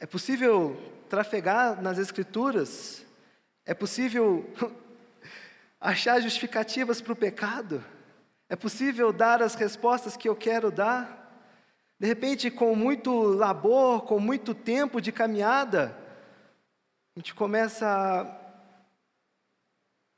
é 0.00 0.06
possível 0.06 0.76
trafegar 1.08 1.80
nas 1.80 1.96
Escrituras, 1.96 3.06
é 3.64 3.72
possível 3.72 4.52
achar 5.80 6.20
justificativas 6.20 7.00
para 7.00 7.12
o 7.12 7.16
pecado, 7.16 7.84
é 8.48 8.56
possível 8.56 9.12
dar 9.12 9.42
as 9.42 9.54
respostas 9.54 10.16
que 10.16 10.28
eu 10.28 10.34
quero 10.34 10.72
dar. 10.72 11.16
De 12.00 12.06
repente, 12.06 12.50
com 12.50 12.74
muito 12.74 13.22
labor, 13.22 14.02
com 14.02 14.18
muito 14.18 14.54
tempo 14.54 15.00
de 15.00 15.12
caminhada, 15.12 15.96
a 17.14 17.20
gente 17.20 17.34
começa 17.34 17.86
a 17.86 18.24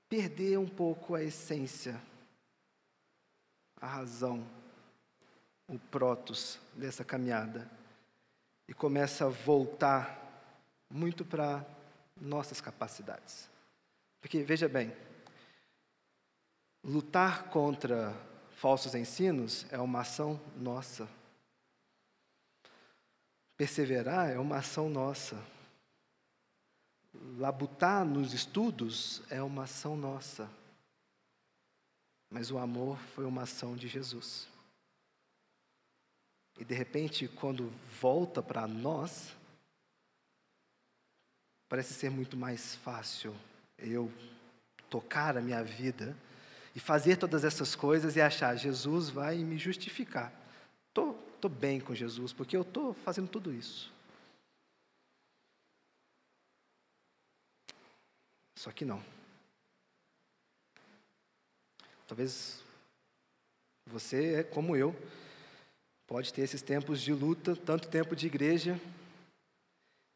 perder 0.09 0.59
um 0.59 0.69
pouco 0.69 1.15
a 1.15 1.23
essência, 1.23 2.01
a 3.81 3.87
razão, 3.87 4.47
o 5.69 5.79
protos 5.79 6.59
dessa 6.75 7.05
caminhada 7.05 7.80
e 8.71 8.75
começa 8.75 9.27
a 9.27 9.29
voltar 9.29 10.17
muito 10.89 11.25
para 11.25 11.67
nossas 12.17 12.61
capacidades. 12.61 13.51
Porque, 14.21 14.45
veja 14.45 14.69
bem, 14.69 14.97
lutar 16.85 17.49
contra 17.51 18.17
falsos 18.53 18.95
ensinos 18.95 19.67
é 19.71 19.79
uma 19.79 20.03
ação 20.03 20.41
nossa. 20.57 21.09
Perseverar 23.57 24.31
é 24.31 24.39
uma 24.39 24.59
ação 24.59 24.89
nossa. 24.89 25.37
Labutar 27.39 28.05
nos 28.05 28.33
estudos 28.33 29.21
é 29.31 29.43
uma 29.43 29.65
ação 29.65 29.97
nossa, 29.97 30.49
mas 32.31 32.53
o 32.53 32.59
amor 32.59 32.97
foi 33.17 33.25
uma 33.25 33.43
ação 33.43 33.75
de 33.75 33.89
Jesus. 33.89 34.47
E 36.61 36.65
de 36.65 36.75
repente, 36.75 37.27
quando 37.27 37.73
volta 37.99 38.43
para 38.43 38.69
nós, 38.69 39.35
parece 41.71 41.95
ser 41.95 42.11
muito 42.11 42.37
mais 42.37 42.75
fácil 42.77 43.35
eu 43.79 44.13
tocar 44.91 45.39
a 45.39 45.41
minha 45.41 45.65
vida 45.65 46.15
e 46.77 46.79
fazer 46.79 47.17
todas 47.17 47.45
essas 47.45 47.75
coisas 47.75 48.15
e 48.15 48.21
achar, 48.21 48.55
Jesus 48.57 49.09
vai 49.09 49.39
me 49.39 49.57
justificar. 49.57 50.31
Tô, 50.93 51.17
estou 51.35 51.51
bem 51.51 51.81
com 51.81 51.95
Jesus, 51.95 52.31
porque 52.31 52.55
eu 52.55 52.63
estou 52.63 52.93
fazendo 52.93 53.29
tudo 53.29 53.55
isso. 53.55 53.91
Só 58.55 58.71
que 58.71 58.85
não. 58.85 59.03
Talvez 62.07 62.63
você, 63.87 64.45
como 64.45 64.77
eu, 64.77 64.95
pode 66.11 66.35
ter 66.35 66.43
esses 66.43 66.61
tempos 66.61 67.01
de 67.01 67.13
luta, 67.13 67.55
tanto 67.55 67.87
tempo 67.87 68.17
de 68.17 68.27
igreja, 68.27 68.81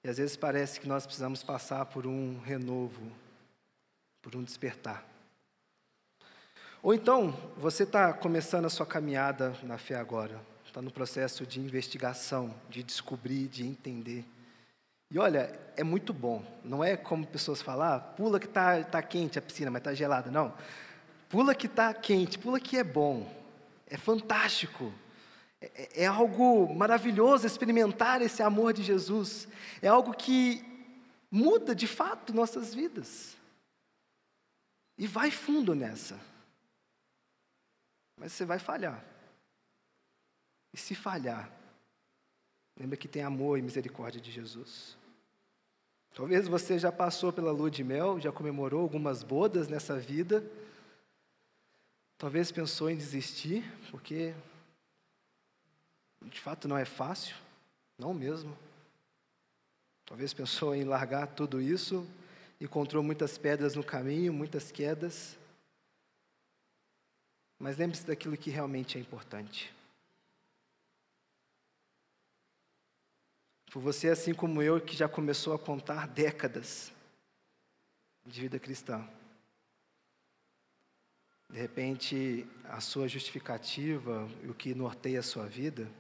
e 0.03 0.09
às 0.11 0.19
vezes 0.19 0.37
parece 0.37 0.81
que 0.81 0.89
nós 0.89 1.07
precisamos 1.07 1.45
passar 1.45 1.87
por 1.87 2.05
um 2.05 2.41
renovo, 2.41 3.13
por 4.21 4.35
um 4.35 4.43
despertar. 4.43 5.07
Ou 6.83 6.93
então, 6.93 7.31
você 7.57 7.85
está 7.85 8.13
começando 8.13 8.65
a 8.65 8.71
sua 8.71 8.85
caminhada 8.85 9.57
na 9.63 9.79
fé 9.79 9.95
agora, 9.95 10.41
está 10.67 10.83
no 10.83 10.91
processo 10.91 11.47
de 11.47 11.61
investigação, 11.61 12.53
de 12.69 12.83
descobrir, 12.83 13.47
de 13.47 13.65
entender. 13.65 14.25
E 15.13 15.19
olha, 15.21 15.57
é 15.77 15.85
muito 15.85 16.13
bom, 16.13 16.45
não 16.65 16.83
é 16.83 16.97
como 16.97 17.25
pessoas 17.25 17.63
falam, 17.63 17.87
ah, 17.87 18.01
pula 18.01 18.41
que 18.41 18.47
está 18.47 18.83
tá 18.83 19.01
quente 19.01 19.39
a 19.39 19.43
piscina, 19.43 19.71
mas 19.71 19.79
está 19.79 19.95
gelada. 19.95 20.29
Não, 20.29 20.53
pula 21.29 21.55
que 21.55 21.67
está 21.67 21.95
quente, 21.95 22.37
pula 22.37 22.59
que 22.59 22.77
é 22.77 22.83
bom, 22.83 23.33
é 23.87 23.97
fantástico. 23.97 24.93
É, 25.75 26.03
é 26.03 26.07
algo 26.07 26.75
maravilhoso 26.75 27.47
experimentar 27.47 28.21
esse 28.21 28.43
amor 28.43 28.73
de 28.73 28.83
Jesus. 28.83 29.49
É 29.81 29.89
algo 29.89 30.15
que 30.15 30.65
muda 31.31 31.75
de 31.75 31.87
fato 31.87 32.35
nossas 32.35 32.75
vidas. 32.75 33.37
E 34.97 35.07
vai 35.07 35.31
fundo 35.31 35.75
nessa. 35.75 36.21
Mas 38.17 38.33
você 38.33 38.45
vai 38.45 38.59
falhar. 38.59 39.05
E 40.73 40.77
se 40.77 40.95
falhar, 40.95 41.51
lembra 42.77 42.97
que 42.97 43.09
tem 43.09 43.23
amor 43.23 43.59
e 43.59 43.63
misericórdia 43.63 44.21
de 44.21 44.31
Jesus. 44.31 44.97
Talvez 46.15 46.47
você 46.47 46.79
já 46.79 46.93
passou 46.93 47.33
pela 47.33 47.51
lua 47.51 47.71
de 47.71 47.83
mel, 47.83 48.21
já 48.21 48.31
comemorou 48.31 48.83
algumas 48.83 49.23
bodas 49.25 49.69
nessa 49.69 49.99
vida. 49.99 50.45
Talvez 52.17 52.53
pensou 52.53 52.89
em 52.89 52.97
desistir, 52.97 53.65
porque 53.91 54.33
de 56.31 56.41
fato 56.41 56.69
não 56.69 56.77
é 56.77 56.85
fácil, 56.85 57.37
não 57.99 58.13
mesmo. 58.13 58.57
Talvez 60.07 60.35
pensou 60.35 60.75
em 60.75 60.85
largar 60.85 61.29
tudo 61.29 61.61
isso, 61.61 62.07
encontrou 62.61 63.03
muitas 63.03 63.39
pedras 63.39 63.75
no 63.75 63.83
caminho, 63.83 64.33
muitas 64.33 64.71
quedas. 64.71 65.37
Mas 67.59 67.79
lembre-se 67.79 68.07
daquilo 68.07 68.37
que 68.37 68.51
realmente 68.51 68.99
é 68.99 69.01
importante. 69.01 69.75
Por 73.71 73.81
você, 73.81 74.09
assim 74.09 74.35
como 74.35 74.63
eu, 74.63 74.81
que 74.81 74.95
já 74.95 75.09
começou 75.09 75.55
a 75.55 75.59
contar 75.59 76.07
décadas 76.07 76.93
de 78.27 78.41
vida 78.43 78.59
cristã. 78.59 79.09
De 81.51 81.59
repente, 81.59 82.47
a 82.65 82.81
sua 82.81 83.09
justificativa 83.09 84.29
o 84.49 84.55
que 84.55 84.75
norteia 84.75 85.21
a 85.21 85.23
sua 85.23 85.47
vida 85.47 85.91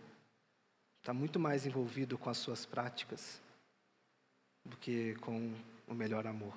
está 1.04 1.12
muito 1.12 1.38
mais 1.38 1.66
envolvido 1.66 2.16
com 2.16 2.30
as 2.30 2.38
suas 2.38 2.64
práticas 2.64 3.38
do 4.64 4.74
que 4.74 5.14
com 5.16 5.54
o 5.86 5.92
melhor 5.92 6.26
amor. 6.26 6.56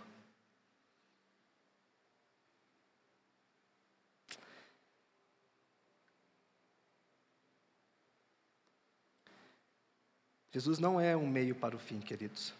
Jesus 10.54 10.80
não 10.80 10.98
é 10.98 11.14
um 11.14 11.28
meio 11.28 11.54
para 11.54 11.76
o 11.76 11.80
fim, 11.80 12.00
queridos. 12.00 12.54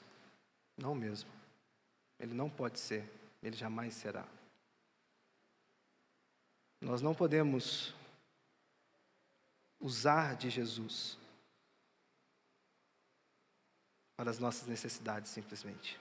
Não 0.76 0.94
mesmo. 0.94 1.30
Ele 2.20 2.34
não 2.34 2.50
pode 2.50 2.82
ser, 2.82 3.10
ele 3.42 3.56
jamais 3.56 3.94
será. 3.94 4.28
Nós 6.82 7.02
não 7.02 7.16
podemos 7.16 7.96
usar 9.80 10.36
de 10.36 10.50
Jesus 10.50 11.18
para 14.18 14.32
as 14.32 14.40
nossas 14.40 14.68
necessidades, 14.68 15.30
simplesmente. 15.30 16.00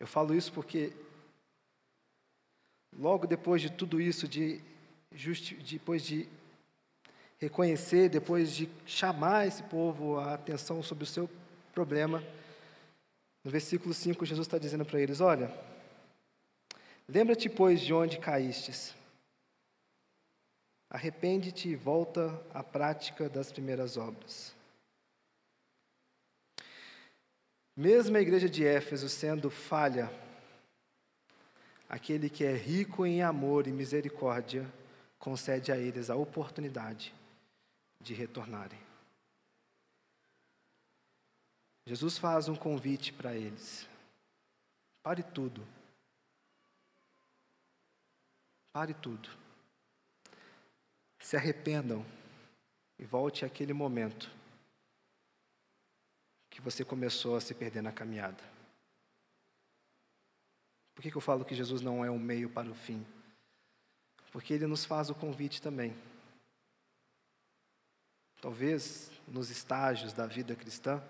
Eu 0.00 0.06
falo 0.06 0.34
isso 0.34 0.52
porque, 0.52 0.92
logo 2.92 3.26
depois 3.26 3.62
de 3.62 3.70
tudo 3.70 4.00
isso, 4.00 4.26
de 4.26 4.60
justi 5.12 5.54
depois 5.54 6.02
de 6.02 6.28
reconhecer, 7.38 8.08
depois 8.08 8.52
de 8.52 8.68
chamar 8.84 9.46
esse 9.46 9.62
povo 9.62 10.18
a 10.18 10.34
atenção 10.34 10.82
sobre 10.82 11.04
o 11.04 11.06
seu 11.06 11.30
problema, 11.72 12.22
no 13.44 13.50
versículo 13.50 13.94
5, 13.94 14.26
Jesus 14.26 14.46
está 14.46 14.58
dizendo 14.58 14.84
para 14.84 15.00
eles: 15.00 15.20
Olha, 15.20 15.56
lembra-te, 17.08 17.48
pois, 17.48 17.80
de 17.80 17.94
onde 17.94 18.18
caístes. 18.18 18.94
Arrepende-te 20.90 21.68
e 21.68 21.76
volta 21.76 22.42
à 22.52 22.64
prática 22.64 23.28
das 23.28 23.52
primeiras 23.52 23.96
obras. 23.96 24.58
Mesmo 27.76 28.16
a 28.16 28.20
igreja 28.20 28.48
de 28.48 28.66
Éfeso 28.66 29.08
sendo 29.08 29.50
falha, 29.50 30.10
aquele 31.88 32.28
que 32.28 32.44
é 32.44 32.54
rico 32.54 33.06
em 33.06 33.22
amor 33.22 33.66
e 33.66 33.72
misericórdia 33.72 34.70
concede 35.18 35.70
a 35.70 35.76
eles 35.76 36.10
a 36.10 36.16
oportunidade 36.16 37.14
de 38.00 38.14
retornarem. 38.14 38.78
Jesus 41.86 42.18
faz 42.18 42.48
um 42.48 42.56
convite 42.56 43.12
para 43.12 43.34
eles. 43.34 43.88
Pare 45.02 45.22
tudo. 45.22 45.66
Pare 48.72 48.94
tudo. 48.94 49.28
Se 51.18 51.36
arrependam 51.36 52.04
e 52.98 53.04
volte 53.04 53.44
àquele 53.44 53.72
momento 53.72 54.39
que 56.50 56.60
você 56.60 56.84
começou 56.84 57.36
a 57.36 57.40
se 57.40 57.54
perder 57.54 57.82
na 57.82 57.92
caminhada. 57.92 58.42
Por 60.94 61.02
que, 61.02 61.10
que 61.10 61.16
eu 61.16 61.22
falo 61.22 61.44
que 61.44 61.54
Jesus 61.54 61.80
não 61.80 62.04
é 62.04 62.10
um 62.10 62.18
meio 62.18 62.50
para 62.50 62.68
o 62.68 62.74
fim? 62.74 63.06
Porque 64.32 64.52
ele 64.52 64.66
nos 64.66 64.84
faz 64.84 65.08
o 65.08 65.14
convite 65.14 65.62
também. 65.62 65.96
Talvez 68.40 69.10
nos 69.26 69.50
estágios 69.50 70.12
da 70.12 70.26
vida 70.26 70.54
cristã, 70.54 71.02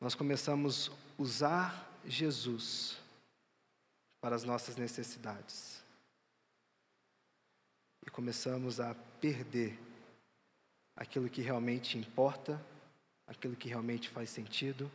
nós 0.00 0.14
começamos 0.14 0.90
a 0.90 1.22
usar 1.22 2.00
Jesus 2.04 2.98
para 4.20 4.34
as 4.34 4.44
nossas 4.44 4.76
necessidades. 4.76 5.82
E 8.06 8.10
começamos 8.10 8.80
a 8.80 8.94
perder 9.20 9.78
aquilo 10.96 11.28
que 11.28 11.42
realmente 11.42 11.98
importa, 11.98 12.60
aquilo 13.30 13.54
que 13.54 13.68
realmente 13.68 14.08
faz 14.08 14.28
sentido, 14.28 14.90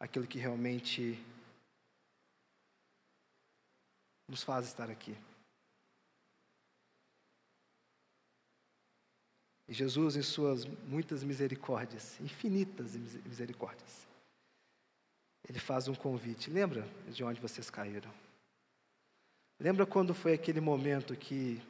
aquilo 0.00 0.26
que 0.26 0.38
realmente 0.38 1.22
nos 4.26 4.42
faz 4.42 4.66
estar 4.66 4.90
aqui. 4.90 5.14
E 9.68 9.74
Jesus, 9.74 10.16
em 10.16 10.22
suas 10.22 10.64
muitas 10.64 11.22
misericórdias, 11.22 12.18
infinitas 12.20 12.96
misericórdias, 12.96 14.06
ele 15.46 15.58
faz 15.58 15.86
um 15.86 15.94
convite. 15.94 16.50
Lembra 16.50 16.88
de 17.08 17.22
onde 17.22 17.40
vocês 17.40 17.68
caíram? 17.68 18.12
Lembra 19.60 19.84
quando 19.84 20.14
foi 20.14 20.32
aquele 20.32 20.60
momento 20.60 21.14
que 21.14 21.60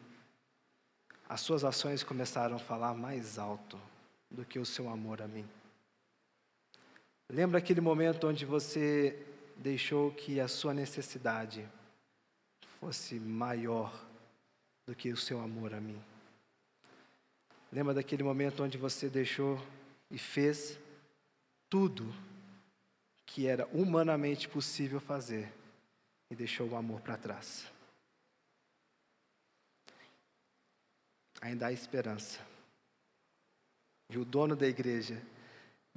as 1.28 1.40
suas 1.40 1.64
ações 1.64 2.04
começaram 2.04 2.57
a 2.57 2.61
falar 2.61 2.94
mais 2.94 3.38
alto 3.38 3.78
do 4.30 4.44
que 4.44 4.59
o 4.59 4.66
seu 4.66 4.88
amor 4.88 5.20
a 5.20 5.26
mim? 5.26 5.46
Lembra 7.29 7.59
aquele 7.59 7.81
momento 7.81 8.29
onde 8.29 8.45
você 8.45 9.27
deixou 9.57 10.12
que 10.12 10.41
a 10.41 10.47
sua 10.47 10.72
necessidade 10.72 11.68
fosse 12.79 13.18
maior 13.18 13.93
do 14.87 14.95
que 14.95 15.11
o 15.11 15.16
seu 15.16 15.41
amor 15.41 15.74
a 15.74 15.81
mim? 15.81 16.01
Lembra 17.72 17.95
daquele 17.95 18.22
momento 18.22 18.62
onde 18.62 18.79
você 18.79 19.09
deixou 19.09 19.61
e 20.09 20.18
fez 20.18 20.79
tudo 21.68 22.14
que 23.27 23.47
era 23.47 23.66
humanamente 23.66 24.49
possível 24.49 25.01
fazer 25.01 25.53
e 26.31 26.37
deixou 26.37 26.68
o 26.68 26.77
amor 26.77 27.01
para 27.01 27.18
trás? 27.18 27.66
Ainda 31.41 31.66
há 31.66 31.72
esperança. 31.72 32.41
E 34.09 34.16
o 34.16 34.24
dono 34.24 34.55
da 34.55 34.66
igreja 34.66 35.20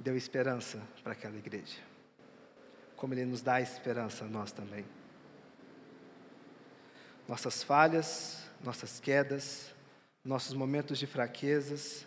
deu 0.00 0.16
esperança 0.16 0.82
para 1.02 1.12
aquela 1.12 1.36
igreja. 1.36 1.78
Como 2.96 3.14
ele 3.14 3.26
nos 3.26 3.42
dá 3.42 3.60
esperança 3.60 4.24
a 4.24 4.28
nós 4.28 4.50
também. 4.50 4.84
Nossas 7.28 7.62
falhas, 7.62 8.42
nossas 8.64 8.98
quedas, 8.98 9.72
nossos 10.24 10.54
momentos 10.54 10.98
de 10.98 11.06
fraquezas, 11.06 12.06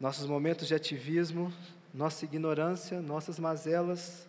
nossos 0.00 0.26
momentos 0.26 0.66
de 0.66 0.74
ativismo, 0.74 1.52
nossa 1.92 2.24
ignorância, 2.24 3.00
nossas 3.00 3.38
mazelas, 3.38 4.26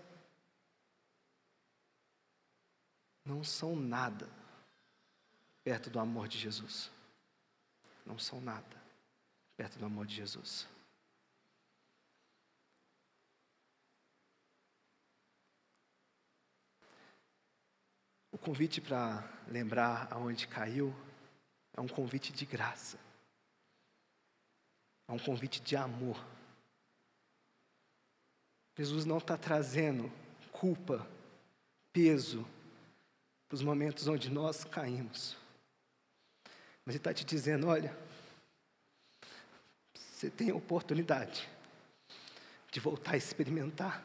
não 3.26 3.44
são 3.44 3.76
nada 3.76 4.28
perto 5.64 5.90
do 5.90 6.00
amor 6.00 6.28
de 6.28 6.38
Jesus. 6.38 6.92
Não 8.06 8.18
são 8.18 8.42
nada 8.42 8.78
perto 9.56 9.78
do 9.78 9.86
amor 9.86 10.06
de 10.06 10.16
Jesus. 10.16 10.68
O 18.40 18.46
convite 18.46 18.80
para 18.80 19.22
lembrar 19.50 20.08
aonde 20.10 20.48
caiu 20.48 20.96
é 21.76 21.82
um 21.82 21.88
convite 21.88 22.32
de 22.32 22.46
graça. 22.46 22.98
É 25.10 25.12
um 25.12 25.20
convite 25.20 25.60
de 25.60 25.76
amor. 25.76 26.24
Jesus 28.78 29.04
não 29.04 29.18
está 29.18 29.38
trazendo 29.38 30.10
culpa, 30.54 31.06
peso, 31.92 32.48
para 33.50 33.56
os 33.56 33.62
momentos 33.62 34.08
onde 34.08 34.30
nós 34.30 34.64
caímos. 34.64 35.36
Mas 36.86 36.96
Ele 36.96 36.98
está 36.98 37.14
te 37.14 37.26
dizendo: 37.26 37.68
olha, 37.68 37.96
você 39.94 40.30
tem 40.30 40.50
a 40.50 40.56
oportunidade 40.56 41.50
de 42.72 42.80
voltar 42.80 43.16
a 43.16 43.18
experimentar 43.18 44.02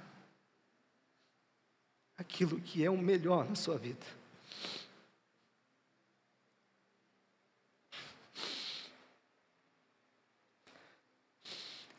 aquilo 2.17 2.61
que 2.61 2.85
é 2.85 2.91
o 2.91 2.99
melhor 2.99 3.49
na 3.49 3.55
sua 3.55 3.79
vida. 3.79 4.24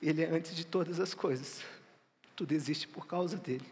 Ele 0.02 0.24
é 0.24 0.30
antes 0.30 0.56
de 0.56 0.66
todas 0.66 1.00
as 1.00 1.14
coisas. 1.14 1.64
Tudo 2.36 2.52
existe 2.52 2.88
por 2.88 3.08
causa 3.08 3.38
dele. 3.38 3.66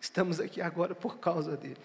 Estamos 0.00 0.40
aqui 0.40 0.60
agora 0.60 0.94
por 0.94 1.18
causa 1.18 1.56
dele. 1.56 1.80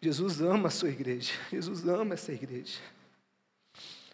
Jesus 0.00 0.40
ama 0.40 0.68
a 0.68 0.70
sua 0.70 0.90
igreja. 0.90 1.32
Jesus 1.50 1.86
ama 1.88 2.14
essa 2.14 2.32
igreja. 2.32 2.78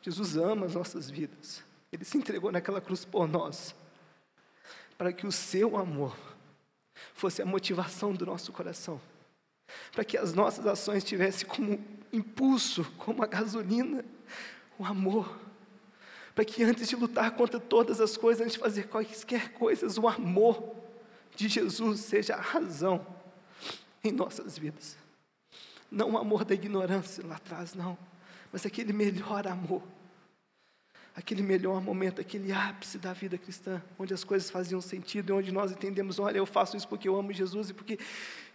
Jesus 0.03 0.37
ama 0.37 0.66
as 0.66 0.74
nossas 0.74 1.11
vidas. 1.11 1.62
Ele 1.93 2.05
se 2.05 2.16
entregou 2.16 2.53
naquela 2.53 2.81
cruz 2.81 3.05
por 3.05 3.26
nós, 3.26 3.74
para 4.97 5.12
que 5.12 5.26
o 5.26 5.33
seu 5.33 5.76
amor 5.76 6.16
fosse 7.12 7.43
a 7.43 7.47
motivação 7.47 8.14
do 8.14 8.24
nosso 8.24 8.53
coração, 8.53 9.01
para 9.93 10.05
que 10.05 10.16
as 10.16 10.33
nossas 10.33 10.66
ações 10.66 11.03
tivessem 11.03 11.47
como 11.49 11.85
impulso, 12.12 12.85
como 12.97 13.22
a 13.22 13.26
gasolina, 13.26 14.05
o 14.78 14.85
amor, 14.85 15.39
para 16.35 16.45
que 16.45 16.62
antes 16.62 16.89
de 16.89 16.97
lutar 16.97 17.33
contra 17.33 17.59
todas 17.59 18.01
as 18.01 18.16
coisas, 18.16 18.43
antes 18.43 18.55
de 18.55 18.61
fazer 18.61 18.89
quaisquer 18.89 19.53
coisas, 19.53 19.99
o 19.99 20.09
amor 20.09 20.74
de 21.35 21.49
Jesus 21.49 22.01
seja 22.01 22.35
a 22.35 22.41
razão 22.41 23.05
em 24.03 24.12
nossas 24.12 24.57
vidas. 24.57 24.97
Não 25.91 26.12
o 26.12 26.18
amor 26.18 26.45
da 26.45 26.55
ignorância 26.55 27.26
lá 27.26 27.37
atrás, 27.37 27.74
não, 27.74 27.99
mas 28.53 28.64
aquele 28.64 28.93
melhor 28.93 29.47
amor. 29.47 29.83
Aquele 31.14 31.43
melhor 31.43 31.83
momento, 31.83 32.20
aquele 32.20 32.53
ápice 32.53 32.97
da 32.97 33.12
vida 33.12 33.37
cristã, 33.37 33.83
onde 33.99 34.14
as 34.14 34.22
coisas 34.22 34.49
faziam 34.49 34.81
sentido 34.81 35.31
e 35.31 35.33
onde 35.33 35.53
nós 35.53 35.72
entendemos: 35.72 36.20
olha, 36.20 36.39
eu 36.39 36.47
faço 36.47 36.76
isso 36.76 36.87
porque 36.87 37.09
eu 37.09 37.16
amo 37.16 37.33
Jesus 37.33 37.70
e 37.70 37.74
porque 37.74 37.99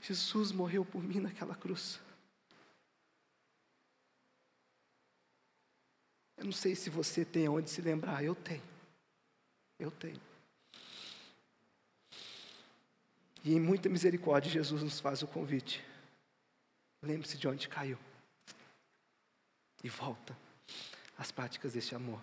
Jesus 0.01 0.53
morreu 0.53 0.86
por 0.86 1.03
mim 1.03 1.19
naquela 1.19 1.53
cruz. 1.53 1.99
Eu 6.46 6.50
não 6.50 6.54
sei 6.54 6.76
se 6.76 6.91
você 6.91 7.26
tem 7.26 7.50
onde 7.50 7.72
se 7.72 7.82
lembrar, 7.82 8.24
eu 8.24 8.36
tenho. 8.36 8.62
Eu 9.80 9.89
tenho. 9.89 10.22
E 13.43 13.56
em 13.56 13.60
muita 13.60 13.89
misericórdia, 13.89 14.52
Jesus 14.52 14.84
nos 14.84 15.00
faz 15.00 15.24
o 15.24 15.28
convite. 15.28 15.84
Lembre-se 17.02 17.36
de 17.36 17.48
onde 17.48 17.68
caiu. 17.68 17.98
E 19.84 19.89
volta 19.89 20.38
às 21.18 21.32
práticas 21.32 21.74
deste 21.74 21.96
amor. 21.96 22.22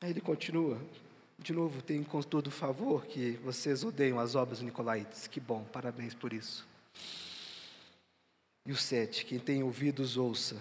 Aí 0.00 0.10
ele 0.10 0.20
continua. 0.20 0.84
De 1.38 1.52
novo, 1.52 1.80
tenho 1.80 2.04
com 2.04 2.20
todo 2.22 2.50
favor 2.50 3.06
que 3.06 3.36
vocês 3.44 3.84
odeiam 3.84 4.18
as 4.18 4.34
obras 4.34 4.60
Nicolaites. 4.60 5.28
Que 5.28 5.38
bom, 5.38 5.62
parabéns 5.66 6.12
por 6.12 6.32
isso. 6.32 6.66
E 8.66 8.72
o 8.72 8.76
sete, 8.76 9.24
quem 9.24 9.38
tem 9.38 9.62
ouvidos, 9.62 10.16
ouça 10.16 10.60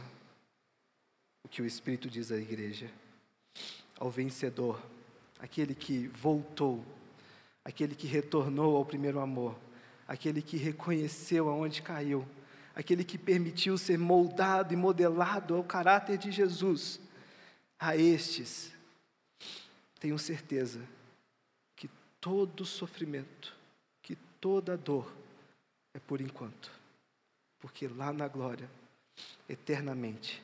o 1.43 1.49
que 1.49 1.61
o 1.61 1.65
Espírito 1.65 2.09
diz 2.09 2.31
à 2.31 2.37
igreja. 2.37 2.89
Ao 3.99 4.09
vencedor, 4.09 4.81
aquele 5.39 5.75
que 5.75 6.07
voltou, 6.07 6.83
aquele 7.63 7.95
que 7.95 8.07
retornou 8.07 8.75
ao 8.75 8.85
primeiro 8.85 9.19
amor 9.19 9.57
aquele 10.07 10.41
que 10.41 10.57
reconheceu 10.57 11.49
aonde 11.49 11.81
caiu, 11.81 12.27
aquele 12.75 13.03
que 13.03 13.17
permitiu 13.17 13.77
ser 13.77 13.97
moldado 13.97 14.73
e 14.73 14.77
modelado 14.77 15.55
ao 15.55 15.63
caráter 15.63 16.19
de 16.19 16.31
Jesus, 16.31 16.99
a 17.79 17.95
estes, 17.95 18.71
tenho 19.99 20.19
certeza 20.19 20.81
que 21.75 21.89
todo 22.19 22.63
sofrimento, 22.63 23.55
que 24.03 24.15
toda 24.39 24.77
dor 24.77 25.11
é 25.95 25.99
por 25.99 26.21
enquanto, 26.21 26.71
porque 27.59 27.87
lá 27.87 28.13
na 28.13 28.27
glória, 28.27 28.69
eternamente, 29.49 30.42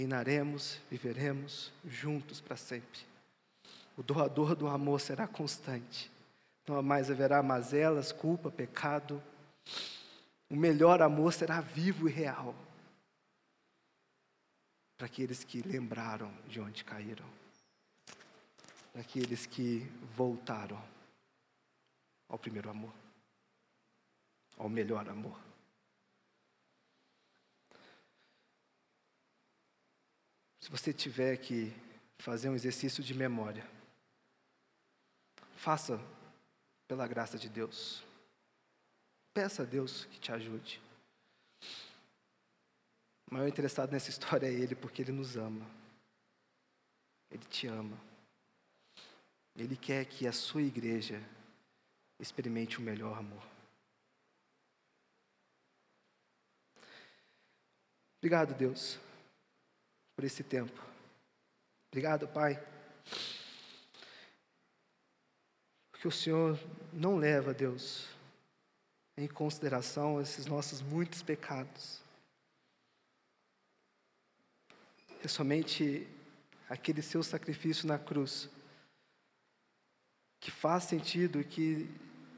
reinaremos, 0.00 0.80
viveremos 0.90 1.72
juntos 1.84 2.40
para 2.40 2.56
sempre. 2.56 3.00
O 3.96 4.02
doador 4.02 4.54
do 4.54 4.66
amor 4.66 5.00
será 5.00 5.26
constante 5.26 6.10
não 6.70 6.80
mais 6.82 7.10
haverá 7.10 7.42
mazelas, 7.42 8.12
culpa, 8.12 8.48
pecado. 8.48 9.20
O 10.48 10.54
melhor 10.54 11.02
amor 11.02 11.32
será 11.32 11.60
vivo 11.60 12.08
e 12.08 12.12
real 12.12 12.54
para 14.96 15.06
aqueles 15.06 15.42
que 15.42 15.62
lembraram 15.62 16.32
de 16.46 16.60
onde 16.60 16.84
caíram, 16.84 17.26
para 18.92 19.00
aqueles 19.00 19.46
que 19.46 19.80
voltaram 20.14 20.80
ao 22.28 22.38
primeiro 22.38 22.70
amor, 22.70 22.92
ao 24.56 24.68
melhor 24.68 25.08
amor. 25.08 25.49
Se 30.60 30.70
você 30.70 30.92
tiver 30.92 31.38
que 31.38 31.72
fazer 32.18 32.50
um 32.50 32.54
exercício 32.54 33.02
de 33.02 33.14
memória, 33.14 33.66
faça 35.56 35.98
pela 36.86 37.06
graça 37.06 37.38
de 37.38 37.48
Deus. 37.48 38.04
Peça 39.32 39.62
a 39.62 39.66
Deus 39.66 40.04
que 40.04 40.20
te 40.20 40.30
ajude. 40.32 40.82
O 43.30 43.34
maior 43.34 43.48
interessado 43.48 43.90
nessa 43.90 44.10
história 44.10 44.46
é 44.46 44.52
Ele, 44.52 44.74
porque 44.74 45.00
Ele 45.02 45.12
nos 45.12 45.36
ama. 45.36 45.64
Ele 47.30 47.44
te 47.44 47.66
ama. 47.66 47.98
Ele 49.56 49.76
quer 49.76 50.04
que 50.04 50.26
a 50.26 50.32
sua 50.32 50.62
igreja 50.62 51.22
experimente 52.18 52.78
o 52.78 52.82
melhor 52.82 53.16
amor. 53.18 53.42
Obrigado, 58.18 58.54
Deus, 58.54 58.98
por 60.20 60.26
esse 60.26 60.44
tempo. 60.44 60.78
Obrigado, 61.90 62.28
Pai. 62.28 62.62
Porque 65.90 66.06
o 66.06 66.12
Senhor 66.12 66.60
não 66.92 67.16
leva, 67.16 67.54
Deus, 67.54 68.06
em 69.16 69.26
consideração 69.26 70.20
esses 70.20 70.44
nossos 70.44 70.82
muitos 70.82 71.22
pecados. 71.22 72.02
É 75.24 75.26
somente 75.26 76.06
aquele 76.68 77.00
seu 77.00 77.22
sacrifício 77.22 77.88
na 77.88 77.98
cruz 77.98 78.50
que 80.38 80.50
faz 80.50 80.84
sentido, 80.84 81.42
que 81.42 81.88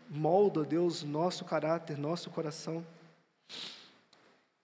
molda, 0.09 0.65
Deus, 0.65 1.03
nosso 1.03 1.45
caráter, 1.45 1.99
nosso 1.99 2.31
coração. 2.31 2.87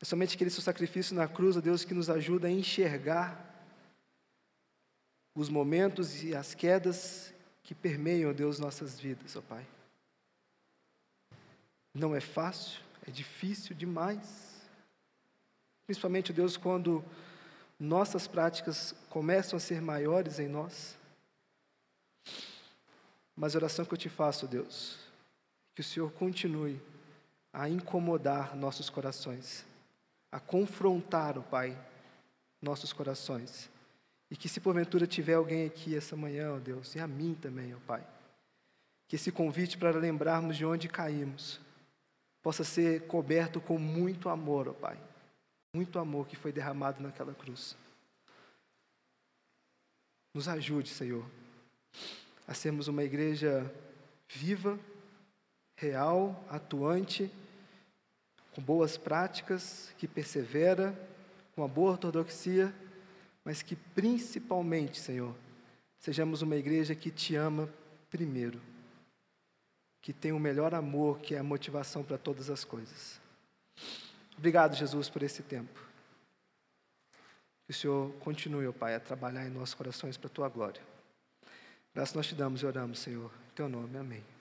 É 0.01 0.05
somente 0.05 0.37
aquele 0.37 0.51
seu 0.51 0.63
sacrifício 0.63 1.15
na 1.15 1.27
cruz, 1.27 1.57
Deus, 1.57 1.85
que 1.85 1.95
nos 1.95 2.09
ajuda 2.09 2.49
a 2.49 2.51
enxergar 2.51 3.45
os 5.35 5.49
momentos 5.49 6.23
e 6.23 6.35
as 6.35 6.55
quedas 6.55 7.33
que 7.63 7.75
permeiam, 7.75 8.33
Deus, 8.33 8.59
nossas 8.59 8.99
vidas, 8.99 9.37
ó 9.37 9.43
Pai. 9.43 9.67
Não 11.93 12.15
é 12.15 12.21
fácil, 12.21 12.81
é 13.07 13.11
difícil 13.11 13.75
demais. 13.75 14.63
Principalmente, 15.87 16.33
Deus, 16.33 16.57
quando 16.57 17.05
nossas 17.79 18.27
práticas 18.27 18.95
começam 19.09 19.57
a 19.57 19.61
ser 19.61 19.81
maiores 19.81 20.39
em 20.39 20.49
nós. 20.49 20.97
Mas 23.37 23.55
a 23.55 23.59
oração 23.59 23.85
que 23.85 23.95
eu 23.95 23.99
te 23.99 24.09
faço, 24.09 24.47
Deus, 24.47 24.99
que 25.75 25.81
o 25.81 25.85
Senhor 25.85 26.11
continue 26.13 26.81
a 27.53 27.69
incomodar 27.69 28.57
nossos 28.57 28.91
corações, 28.91 29.65
a 30.31 30.39
confrontar, 30.39 31.39
ó 31.39 31.43
Pai, 31.43 31.76
nossos 32.61 32.93
corações, 32.93 33.70
E 34.31 34.37
que 34.37 34.49
se 34.49 34.61
porventura 34.61 35.07
tiver 35.07 35.35
alguém 35.35 35.66
aqui 35.66 35.97
essa 35.97 36.14
manhã, 36.14 36.53
ó 36.55 36.59
Deus, 36.59 36.95
e 36.95 37.01
a 37.01 37.07
mim 37.07 37.35
também, 37.35 37.74
ó 37.74 37.79
Pai, 37.87 38.07
que 39.07 39.16
esse 39.16 39.33
convite 39.33 39.79
para 39.79 39.97
lembrarmos 39.97 40.57
de 40.57 40.66
onde 40.66 40.87
caímos 40.87 41.59
possa 42.43 42.62
ser 42.62 43.07
coberto 43.07 43.61
com 43.61 43.79
muito 43.79 44.29
amor, 44.29 44.68
ó 44.68 44.72
Pai. 44.72 44.99
Muito 45.74 45.99
amor 45.99 46.26
que 46.26 46.37
foi 46.37 46.53
derramado 46.53 47.03
naquela 47.03 47.35
cruz. 47.35 47.76
Nos 50.35 50.49
ajude, 50.49 50.89
Senhor, 50.89 51.24
a 52.47 52.55
sermos 52.55 52.89
uma 52.89 53.03
igreja 53.03 53.70
viva, 54.29 54.79
real, 55.76 56.45
atuante, 56.49 57.31
com 58.59 58.63
boas 58.63 58.97
práticas, 58.97 59.95
que 59.97 60.09
persevera, 60.09 60.93
com 61.55 61.63
uma 61.63 61.69
boa 61.69 61.93
ortodoxia, 61.93 62.75
mas 63.45 63.63
que 63.63 63.77
principalmente, 63.77 64.99
Senhor, 64.99 65.33
sejamos 66.01 66.43
uma 66.43 66.57
igreja 66.57 66.93
que 66.93 67.09
te 67.09 67.37
ama 67.37 67.73
primeiro, 68.11 68.61
que 70.03 70.13
tem 70.13 70.33
o 70.33 70.41
melhor 70.41 70.75
amor, 70.75 71.21
que 71.21 71.37
é 71.37 71.39
a 71.39 71.43
motivação 71.45 72.03
para 72.03 72.19
todas 72.19 72.51
as 72.51 72.65
coisas. 72.65 73.21
Obrigado, 74.37 74.75
Jesus, 74.75 75.09
por 75.09 75.23
esse 75.23 75.45
tempo. 75.45 75.81
Que 77.65 77.71
o 77.71 77.75
Senhor 77.75 78.13
continue, 78.15 78.67
ó 78.67 78.73
Pai, 78.73 78.97
a 78.97 78.99
trabalhar 78.99 79.47
em 79.47 79.51
nossos 79.51 79.75
corações 79.75 80.17
para 80.17 80.27
a 80.27 80.33
tua 80.33 80.49
glória. 80.49 80.83
Graças 81.95 82.13
nós 82.13 82.27
te 82.27 82.35
damos 82.35 82.61
e 82.63 82.67
oramos, 82.67 82.99
Senhor. 82.99 83.31
Em 83.53 83.55
teu 83.55 83.69
nome, 83.69 83.97
amém. 83.97 84.38